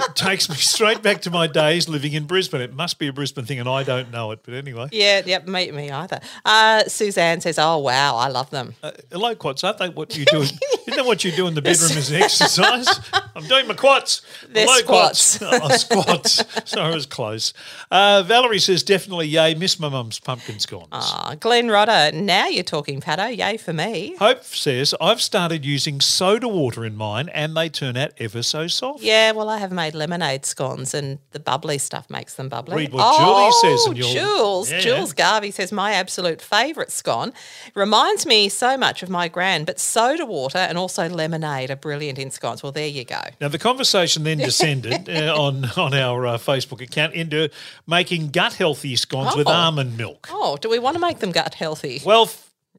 It 0.00 0.14
takes 0.14 0.48
me 0.48 0.56
straight 0.56 1.02
back 1.02 1.20
to 1.22 1.30
my 1.30 1.46
days 1.46 1.88
living 1.88 2.12
in 2.12 2.24
Brisbane. 2.26 2.60
It 2.60 2.74
must 2.74 2.98
be 2.98 3.06
a 3.08 3.12
Brisbane 3.12 3.44
thing, 3.44 3.58
and 3.60 3.68
I 3.68 3.82
don't 3.82 4.10
know 4.10 4.30
it. 4.32 4.40
But 4.44 4.54
anyway, 4.54 4.88
yeah, 4.92 5.22
yep, 5.24 5.46
me, 5.46 5.70
me 5.72 5.90
either. 5.90 6.20
Uh, 6.44 6.84
Suzanne 6.84 7.40
says, 7.40 7.58
oh, 7.58 7.78
wow, 7.78 8.16
I 8.16 8.28
love 8.28 8.50
them. 8.50 8.74
uh, 8.82 8.92
low 9.12 9.34
quads, 9.34 9.64
aren't 9.64 9.78
they? 9.78 9.88
What 9.88 10.16
you 10.16 10.24
do? 10.24 10.38
Isn't 10.42 10.96
that 10.96 11.04
what 11.06 11.24
you 11.24 11.32
do 11.32 11.46
in 11.46 11.54
the 11.54 11.62
bedroom 11.62 11.92
as 11.98 12.10
an 12.10 12.22
exercise? 12.22 13.00
I'm 13.36 13.46
doing 13.46 13.66
my 13.68 13.74
quads. 13.74 14.22
They're 14.48 14.66
Low 14.66 14.78
squats. 14.78 15.38
quads. 15.38 15.58
Oh, 15.60 15.76
squats. 15.76 16.44
Sorry, 16.70 16.92
I 16.92 16.94
was 16.94 17.06
close. 17.06 17.52
Uh, 17.90 18.22
Valerie 18.26 18.58
says, 18.58 18.82
definitely 18.82 19.26
yay. 19.28 19.54
Miss 19.54 19.78
my 19.78 19.88
mum's 19.88 20.18
pumpkin 20.18 20.58
scones. 20.58 20.88
Ah, 20.92 21.34
Glenn 21.38 21.66
Rodder, 21.68 22.12
now 22.14 22.46
you're 22.46 22.64
talking, 22.64 23.00
Pato. 23.00 23.34
Yay 23.36 23.56
for 23.56 23.72
me. 23.72 24.16
Hope 24.18 24.44
says, 24.44 24.94
I've 25.00 25.20
started 25.20 25.64
using 25.64 26.00
soda 26.00 26.48
water 26.48 26.84
in 26.84 26.96
mine 26.96 27.28
and 27.30 27.56
they 27.56 27.68
turn 27.68 27.96
out 27.96 28.10
ever 28.18 28.42
so 28.42 28.66
soft. 28.66 29.02
Yeah, 29.02 29.32
well, 29.32 29.48
I 29.48 29.58
have 29.58 29.72
made 29.72 29.87
lemonade 29.94 30.44
scones, 30.46 30.94
and 30.94 31.18
the 31.32 31.40
bubbly 31.40 31.78
stuff 31.78 32.08
makes 32.10 32.34
them 32.34 32.48
bubbly. 32.48 32.76
Read 32.76 32.92
what 32.92 33.18
Julie 33.18 33.52
says 33.52 33.80
Oh, 33.84 33.88
and 33.90 33.98
you'll- 33.98 34.12
Jules, 34.12 34.70
Yeah. 34.70 34.80
Jules 34.80 35.12
Garvey 35.12 35.50
says 35.50 35.72
my 35.72 35.92
absolute 35.92 36.40
favourite 36.42 36.90
scone 36.90 37.32
reminds 37.74 38.26
me 38.26 38.48
so 38.48 38.76
much 38.76 39.02
of 39.02 39.08
my 39.10 39.28
gran, 39.28 39.64
but 39.64 39.78
soda 39.80 40.24
water 40.26 40.58
and 40.58 40.76
also 40.78 41.08
lemonade 41.08 41.70
are 41.70 41.76
brilliant 41.76 42.18
in 42.18 42.30
scones. 42.30 42.62
Well, 42.62 42.72
there 42.72 42.86
you 42.88 43.04
go. 43.04 43.20
Now, 43.40 43.48
the 43.48 43.58
conversation 43.58 44.24
then 44.24 44.38
descended 44.38 45.08
uh, 45.10 45.34
on, 45.36 45.64
on 45.76 45.94
our 45.94 46.26
uh, 46.26 46.38
Facebook 46.38 46.80
account 46.80 47.14
into 47.14 47.48
making 47.86 48.30
gut 48.30 48.54
healthy 48.54 48.96
scones 48.96 49.36
with 49.36 49.46
Oh. 49.48 49.52
almond 49.52 49.96
milk. 49.96 50.28
Oh, 50.30 50.56
do 50.56 50.68
we 50.68 50.78
want 50.78 50.94
to 50.94 51.00
make 51.00 51.18
them 51.20 51.32
gut 51.32 51.54
healthy? 51.54 52.02
Well, 52.04 52.30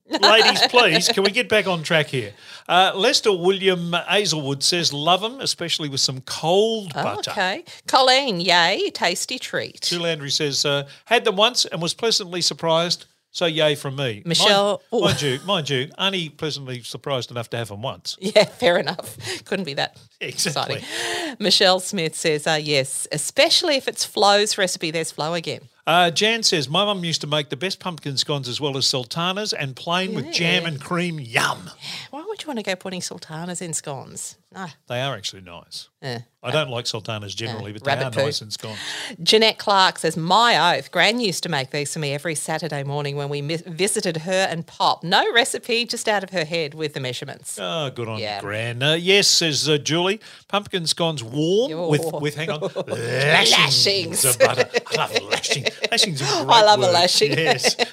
ladies, 0.09 0.61
please, 0.67 1.07
can 1.09 1.23
we 1.23 1.31
get 1.31 1.49
back 1.49 1.67
on 1.67 1.83
track 1.83 2.07
here? 2.07 2.33
Uh, 2.67 2.91
Lester 2.95 3.31
William 3.35 3.93
Hazelwood 4.07 4.63
says, 4.63 4.91
love 4.93 5.21
them, 5.21 5.39
especially 5.41 5.89
with 5.89 5.99
some 6.01 6.21
cold 6.21 6.91
Oh, 6.95 7.03
butter. 7.03 7.31
okay. 7.31 7.63
Colleen, 7.87 8.39
yay, 8.39 8.89
tasty 8.93 9.39
treat. 9.39 9.83
Sue 9.85 9.99
Landry 9.99 10.29
says, 10.29 10.65
uh, 10.65 10.87
had 11.05 11.25
them 11.25 11.35
once 11.35 11.65
and 11.65 11.81
was 11.81 11.93
pleasantly 11.93 12.41
surprised. 12.41 13.05
So 13.31 13.45
yay 13.45 13.75
from 13.75 13.95
me. 13.95 14.23
Michelle- 14.25 14.81
mind, 14.91 15.03
mind 15.03 15.21
you, 15.21 15.39
mind 15.45 15.69
you, 15.69 15.91
only 15.99 16.29
pleasantly 16.29 16.81
surprised 16.81 17.29
enough 17.29 17.47
to 17.51 17.57
have 17.57 17.67
them 17.67 17.83
once. 17.83 18.17
Yeah, 18.21 18.45
fair 18.45 18.77
enough. 18.79 19.17
Couldn't 19.45 19.65
be 19.65 19.75
that 19.75 19.97
Exactly. 20.19 20.77
exciting. 20.77 21.35
Michelle 21.39 21.79
Smith 21.79 22.15
says, 22.15 22.47
uh, 22.47 22.59
yes, 22.59 23.07
especially 23.11 23.75
if 23.75 23.87
it's 23.87 24.03
Flo's 24.03 24.57
recipe. 24.57 24.89
There's 24.89 25.11
Flo 25.11 25.35
again. 25.35 25.61
Uh, 25.87 26.11
Jan 26.11 26.43
says, 26.43 26.69
my 26.69 26.85
mum 26.85 27.03
used 27.03 27.21
to 27.21 27.27
make 27.27 27.49
the 27.49 27.57
best 27.57 27.79
pumpkin 27.79 28.15
scones 28.17 28.47
as 28.47 28.61
well 28.61 28.77
as 28.77 28.85
sultanas 28.85 29.53
and 29.53 29.75
plain 29.75 30.13
with 30.13 30.31
jam 30.31 30.65
and 30.65 30.79
cream. 30.79 31.19
Yum. 31.19 31.71
Why 32.11 32.23
would 32.27 32.41
you 32.43 32.47
want 32.47 32.59
to 32.59 32.63
go 32.63 32.75
putting 32.75 33.01
sultanas 33.01 33.61
in 33.61 33.73
scones? 33.73 34.37
No. 34.53 34.65
They 34.87 34.99
are 35.01 35.15
actually 35.15 35.41
nice. 35.43 35.89
Eh. 36.01 36.19
I 36.41 36.51
don't 36.51 36.69
like 36.69 36.87
sultanas 36.87 37.35
generally, 37.35 37.71
but 37.71 37.83
they 37.83 37.91
rabbit 37.91 38.05
are 38.07 38.11
poo. 38.11 38.25
nice 38.25 38.41
in 38.41 38.49
scones. 38.49 38.79
Jeanette 39.21 39.57
Clark 39.59 39.99
says, 39.99 40.15
My 40.17 40.77
oath, 40.77 40.91
Gran 40.91 41.19
used 41.19 41.43
to 41.43 41.49
make 41.49 41.69
these 41.71 41.93
for 41.93 41.99
me 41.99 42.13
every 42.13 42.33
Saturday 42.33 42.83
morning 42.83 43.15
when 43.15 43.29
we 43.29 43.41
mi- 43.41 43.57
visited 43.57 44.17
her 44.17 44.47
and 44.49 44.65
Pop. 44.65 45.03
No 45.03 45.31
recipe, 45.33 45.85
just 45.85 46.07
out 46.07 46.23
of 46.23 46.29
her 46.31 46.45
head 46.45 46.73
with 46.73 46.93
the 46.93 46.99
measurements. 46.99 47.59
Oh, 47.61 47.91
good 47.93 48.07
on 48.07 48.17
Yeah. 48.19 48.39
Gran. 48.41 48.81
Uh, 48.81 48.93
yes, 48.93 49.27
says 49.27 49.67
uh, 49.69 49.77
Julie. 49.77 50.19
Pumpkin 50.47 50.87
scones 50.87 51.23
warm 51.23 51.89
with, 51.89 52.11
with, 52.13 52.35
hang 52.35 52.49
on, 52.49 52.61
lashings, 52.87 53.85
Lashings. 53.85 54.25
of 54.25 54.39
butter. 54.39 54.69
I 54.87 54.95
love 54.97 55.21
lashing. 55.29 55.65
Lashings 55.91 56.21
a 56.21 56.23
great 56.45 56.49
I 56.49 56.61
love 56.63 56.79
a 56.79 56.83
word. 56.83 56.93
lashing. 56.93 57.31
Yes. 57.33 57.75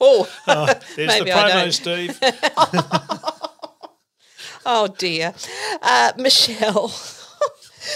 Oh, 0.02 0.26
There's 0.96 1.08
Maybe 1.08 1.30
the 1.30 1.36
I 1.36 1.50
promo. 1.50 1.72
Steve. 1.72 2.18
oh 4.64 4.88
dear. 4.98 5.34
Uh, 5.82 6.12
Michelle 6.16 6.88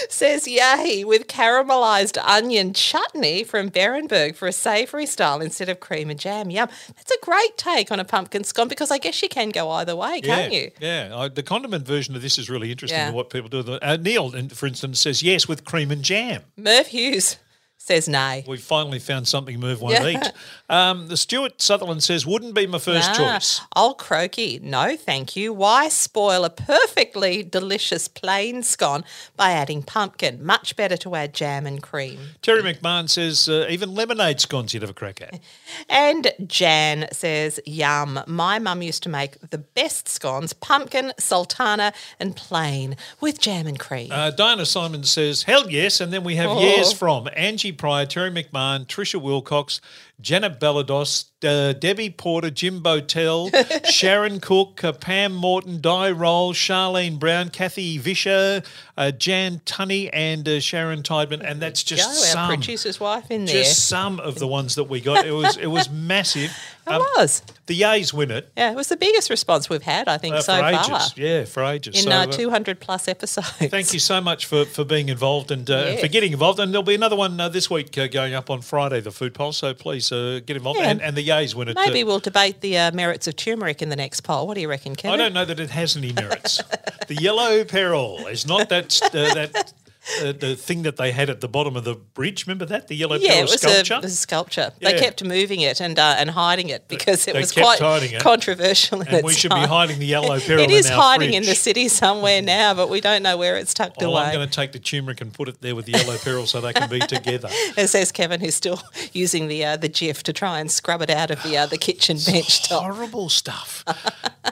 says, 0.09 0.47
Yay, 0.47 1.03
with 1.03 1.27
caramelized 1.27 2.17
onion 2.23 2.73
chutney 2.73 3.43
from 3.43 3.69
Beerenberg 3.69 4.35
for 4.35 4.47
a 4.47 4.51
savoury 4.51 5.05
style 5.05 5.41
instead 5.41 5.69
of 5.69 5.79
cream 5.79 6.09
and 6.09 6.19
jam. 6.19 6.49
Yum. 6.49 6.69
That's 6.95 7.11
a 7.11 7.25
great 7.25 7.57
take 7.57 7.91
on 7.91 7.99
a 7.99 8.05
pumpkin 8.05 8.43
scone 8.43 8.67
because 8.67 8.91
I 8.91 8.97
guess 8.97 9.21
you 9.21 9.29
can 9.29 9.49
go 9.49 9.69
either 9.71 9.95
way, 9.95 10.21
can't 10.21 10.51
yeah, 10.51 10.59
you? 10.59 10.71
Yeah, 10.79 11.17
I, 11.17 11.27
the 11.29 11.43
condiment 11.43 11.85
version 11.85 12.15
of 12.15 12.21
this 12.21 12.37
is 12.37 12.49
really 12.49 12.71
interesting. 12.71 12.99
Yeah. 12.99 13.11
What 13.11 13.29
people 13.29 13.49
do. 13.49 13.79
Uh, 13.81 13.97
Neil, 13.99 14.31
for 14.49 14.67
instance, 14.67 14.99
says 14.99 15.23
yes 15.23 15.47
with 15.47 15.65
cream 15.65 15.91
and 15.91 16.03
jam. 16.03 16.43
Merv 16.57 16.87
Hughes 16.87 17.37
says 17.77 18.07
nay. 18.09 18.43
We 18.47 18.57
finally 18.57 18.97
found 18.97 19.27
something 19.27 19.59
Merv 19.59 19.79
won't 19.79 19.93
Yeah. 19.93 20.07
eat. 20.07 20.31
Um, 20.69 21.07
the 21.07 21.17
Stuart 21.17 21.61
Sutherland 21.61 22.01
says 22.03 22.25
wouldn't 22.25 22.55
be 22.55 22.65
my 22.65 22.79
first 22.79 23.11
Ah, 23.11 23.13
choice. 23.35 23.61
Old 23.75 23.99
croaky, 23.99 24.59
no 24.63 24.95
thank 24.97 25.35
you. 25.35 25.53
Why 25.53 25.89
spoil 25.89 26.43
a 26.45 26.49
perfectly 26.49 27.43
delicious 27.43 28.07
plain 28.07 28.63
scone 28.63 29.03
by 29.37 29.51
adding 29.51 29.83
pumpkin? 29.83 30.43
Much 30.43 30.75
better 30.75 30.97
to 30.97 31.13
add 31.13 31.35
jam 31.35 31.67
and 31.67 31.83
cream. 31.83 32.19
Terry 32.41 32.63
McMahon 32.63 33.07
says 33.07 33.47
uh, 33.47 33.67
even 33.69 33.93
lemonade 33.93 34.41
scones 34.41 34.73
you'd 34.73 34.81
have 34.81 34.89
a 34.89 34.93
crack 34.93 35.21
at. 35.21 35.39
And 35.89 36.31
Jan 36.47 37.07
says, 37.11 37.59
yum. 37.65 38.19
My 38.25 38.57
mum 38.57 38.81
used 38.81 39.03
to 39.03 39.09
make 39.09 39.37
the 39.51 39.57
best 39.59 40.07
scones, 40.07 40.53
pumpkin, 40.53 41.13
sultana, 41.19 41.93
and 42.19 42.35
plain 42.35 42.95
with 43.21 43.39
jam 43.39 43.67
and 43.67 43.77
cream. 43.77 44.11
Uh, 44.11 44.31
Diana 44.31 44.65
Simon 44.65 45.03
says, 45.03 45.43
hell 45.43 45.69
yes. 45.69 46.01
And 46.01 46.11
then 46.11 46.23
we 46.23 46.35
have 46.37 46.49
Oh. 46.49 46.59
yes 46.59 46.91
from 46.93 47.29
Angie 47.35 47.71
Pryor, 47.75 48.05
Terry 48.05 48.31
McMahon, 48.31 48.85
Trisha 48.85 49.21
Wilcox, 49.21 49.81
Janet 50.21 50.59
Bellados, 50.59 51.25
uh, 51.43 51.73
Debbie 51.73 52.09
Porter, 52.09 52.49
Jim 52.49 52.81
Botel, 52.81 53.51
Sharon 53.85 54.39
Cook, 54.39 54.83
uh, 54.83 54.93
Pam 54.93 55.33
Morton, 55.35 55.81
Di 55.81 56.11
Roll, 56.11 56.53
Charlene 56.53 57.19
Brown, 57.19 57.49
Kathy 57.49 57.97
Vischer, 57.97 58.63
uh, 58.97 59.11
Jan 59.11 59.59
Tunney, 59.65 60.09
and 60.13 60.47
uh, 60.47 60.59
Sharon 60.59 61.03
Tideman. 61.03 61.41
And 61.43 61.61
that's 61.61 61.83
just 61.83 62.01
Joe, 62.01 62.07
our 62.07 62.13
some. 62.15 62.47
producer's 62.47 62.99
wife, 62.99 63.29
in 63.29 63.45
there. 63.45 63.63
Just 63.63 63.87
some 63.87 64.19
of 64.19 64.39
the 64.39 64.47
ones 64.47 64.75
that 64.75 64.85
we 64.85 65.01
got. 65.01 65.25
It 65.25 65.31
was 65.31 65.57
it 65.57 65.67
was 65.67 65.89
massive. 65.89 66.51
it 66.87 66.91
Um, 66.93 67.03
was. 67.17 67.41
the 67.65 67.79
Yays 67.81 68.13
win 68.13 68.31
it 68.31 68.51
Yeah, 68.55 68.71
it 68.71 68.75
was 68.75 68.87
the 68.89 68.97
biggest 68.97 69.29
response 69.29 69.69
we've 69.69 69.81
had, 69.83 70.07
I 70.07 70.17
think, 70.17 70.35
uh, 70.35 70.41
so 70.41 70.65
ages. 70.65 70.87
far. 70.87 71.01
Yeah, 71.17 71.45
for 71.45 71.63
ages. 71.63 71.95
In 71.97 72.03
So, 72.03 72.11
uh, 72.11 72.23
uh, 72.23 72.25
200 72.27 72.79
plus 72.79 73.07
episodes. 73.07 73.49
Thank 73.57 73.91
you 73.93 73.99
so 73.99 74.21
much 74.21 74.45
for, 74.45 74.65
for 74.65 74.83
being 74.85 75.09
involved 75.09 75.51
and 75.51 75.69
uh, 75.69 75.73
Yes. 75.75 76.01
for 76.01 76.07
getting 76.07 76.31
involved. 76.31 76.59
And 76.59 76.71
there'll 76.73 76.83
be 76.83 76.95
another 76.95 77.15
one 77.15 77.39
uh, 77.39 77.49
this 77.49 77.69
week 77.69 77.97
uh, 77.97 78.07
going 78.07 78.33
up 78.33 78.49
on 78.49 78.61
Friday, 78.61 79.01
the 79.01 79.11
food 79.11 79.33
poll. 79.33 79.51
So 79.51 79.73
please 79.73 80.04
uh, 80.11 80.39
get 80.45 80.57
involved. 80.57 80.79
Yeah. 80.79 80.89
And, 80.89 81.01
and 81.01 81.15
the 81.15 81.27
Yays 81.27 81.55
win 81.55 81.69
it. 81.69 81.75
Maybe 81.75 82.03
uh, 82.03 82.05
we'll 82.05 82.19
debate 82.19 82.61
the 82.61 82.77
uh, 82.77 82.91
merits 82.91 83.27
of 83.27 83.35
turmeric 83.35 83.81
in 83.81 83.89
the 83.89 83.95
next 83.95 84.21
poll. 84.21 84.47
What 84.47 84.55
do 84.55 84.61
you 84.61 84.69
reckon, 84.69 84.95
Kevin? 84.95 85.19
I 85.19 85.23
don't 85.23 85.33
know 85.33 85.45
that 85.45 85.59
it 85.59 85.69
has 85.69 85.95
any 85.97 86.13
merits. 86.13 86.61
the 87.07 87.15
yellow 87.15 87.63
peril 87.63 88.27
is 88.27 88.45
not 88.47 88.69
that 88.69 89.01
uh, 89.03 89.09
that 89.33 89.73
uh, 90.21 90.31
the 90.31 90.55
thing 90.55 90.83
that 90.83 90.97
they 90.97 91.11
had 91.11 91.29
at 91.29 91.41
the 91.41 91.47
bottom 91.47 91.75
of 91.75 91.83
the 91.83 91.95
bridge. 91.95 92.45
Remember 92.47 92.65
that 92.65 92.87
the 92.87 92.95
yellow 92.95 93.15
Yeah, 93.15 93.29
peril 93.29 93.39
it 93.39 93.51
was 93.51 93.61
sculpture. 93.61 93.93
a, 93.93 93.97
it 93.97 94.03
was 94.03 94.13
a 94.13 94.15
sculpture. 94.15 94.71
They 94.79 94.99
kept 94.99 95.23
moving 95.23 95.61
it 95.61 95.81
and 95.81 95.97
uh, 95.97 96.15
and 96.17 96.29
hiding 96.31 96.69
it 96.69 96.87
because 96.87 97.27
it 97.27 97.35
was 97.35 97.51
quite 97.51 97.79
it. 97.81 98.21
controversial. 98.21 99.01
And 99.01 99.23
we 99.23 99.33
should 99.33 99.51
time. 99.51 99.63
be 99.63 99.67
hiding 99.67 99.99
the 99.99 100.05
yellow 100.05 100.39
peril. 100.39 100.63
It 100.63 100.71
is 100.71 100.87
in 100.87 100.93
hiding 100.93 101.33
in 101.33 101.43
the 101.43 101.55
city 101.55 101.87
somewhere 101.87 102.41
now, 102.41 102.73
but 102.73 102.89
we 102.89 103.01
don't 103.01 103.23
know 103.23 103.37
where 103.37 103.57
it's 103.57 103.73
tucked 103.73 103.97
Well, 104.01 104.11
away. 104.11 104.23
I'm 104.25 104.33
going 104.33 104.47
to 104.47 104.53
take 104.53 104.71
the 104.71 104.79
turmeric 104.79 105.21
and 105.21 105.33
put 105.33 105.47
it 105.49 105.61
there 105.61 105.75
with 105.75 105.85
the 105.85 105.93
yellow 105.93 106.17
peril 106.17 106.45
so 106.45 106.61
they 106.61 106.73
can 106.73 106.89
be 106.89 106.99
together. 106.99 107.49
It 107.77 107.87
says 107.89 108.11
Kevin, 108.11 108.39
who's 108.39 108.55
still 108.55 108.81
using 109.13 109.47
the 109.47 109.65
uh, 109.65 109.77
the 109.77 109.89
Jif 109.89 110.23
to 110.23 110.33
try 110.33 110.59
and 110.59 110.69
scrub 110.71 111.01
it 111.01 111.09
out 111.09 111.31
of 111.31 111.41
the 111.43 111.57
uh, 111.57 111.65
the 111.65 111.77
kitchen 111.77 112.17
bench 112.25 112.67
top. 112.69 112.83
Horrible 112.83 113.29
stuff. 113.29 113.83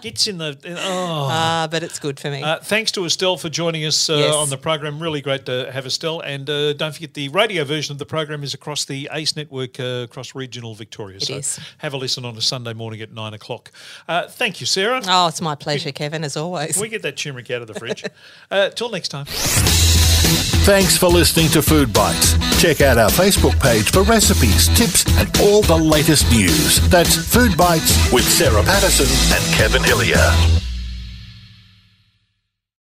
Gets 0.01 0.27
in 0.27 0.38
the. 0.38 0.58
in- 0.63 0.77
oh. 0.77 1.27
Ah, 1.32 1.67
but 1.69 1.84
it's 1.84 1.99
good 1.99 2.19
for 2.19 2.29
me. 2.29 2.41
Uh, 2.41 2.60
thanks 2.60 2.91
to 2.93 3.06
Estelle 3.06 3.38
for 3.38 3.49
joining 3.49 3.86
us 3.86 4.10
uh, 4.10 4.15
Yes. 4.15 4.34
on 4.36 4.49
the 4.49 4.58
program. 4.58 5.01
Really 5.01 5.21
great 5.21 5.45
to 5.45 5.71
have 5.71 5.86
Estelle. 5.86 6.19
And 6.21 6.49
uh, 6.49 6.73
don't 6.73 6.93
forget, 6.93 7.13
the 7.13 7.29
radio 7.29 7.63
version 7.63 7.91
of 7.93 7.99
the 7.99 8.06
program 8.06 8.43
is 8.43 8.53
across 8.53 8.86
the 8.86 9.10
ACE 9.12 9.36
network 9.36 9.79
uh, 9.79 10.03
across 10.10 10.36
regional 10.36 10.73
Victoria. 10.75 11.19
so 11.21 11.36
is. 11.36 11.60
have 11.77 11.93
a 11.93 11.97
listen 11.97 12.25
on 12.25 12.36
a 12.38 12.41
Sunday 12.41 12.73
morning 12.73 13.01
at 13.01 13.13
nine 13.13 13.34
o'clock. 13.34 13.71
Uh, 14.08 14.27
thank 14.27 14.60
you, 14.60 14.65
Sarah. 14.65 15.01
oh, 15.08 15.27
it's 15.27 15.41
my 15.41 15.56
pleasure, 15.56 15.91
Kevin, 15.91 16.23
as 16.23 16.36
always. 16.36 16.73
Can 16.73 16.82
we 16.82 16.89
get 16.89 17.01
that 17.03 17.15
turmeric 17.17 17.49
out 17.51 17.62
of 17.62 17.67
the 17.67 17.73
fridge? 17.75 18.03
uh, 18.51 18.69
till 18.69 18.89
next 18.89 19.10
time. 19.10 19.25
Thanks 20.63 20.97
for 20.97 21.08
listening 21.08 21.49
to 21.49 21.62
Food 21.62 21.91
Bites. 21.91 22.38
Check 22.62 22.80
out 22.80 22.97
our 22.97 23.10
Facebook 23.10 23.60
page 23.62 23.91
for 23.91 24.04
recipes, 24.04 24.69
tips, 24.69 25.04
and 25.19 25.30
all 25.41 25.62
the 25.62 25.76
latest 25.76 26.32
news. 26.32 26.80
That's 26.88 27.17
Food 27.17 27.58
Bites 27.58 28.13
with 28.13 28.23
Sarah 28.23 28.63
Patterson 28.63 29.08
and 29.36 29.54
Kevin 29.56 29.84
Hillier. 29.84 30.72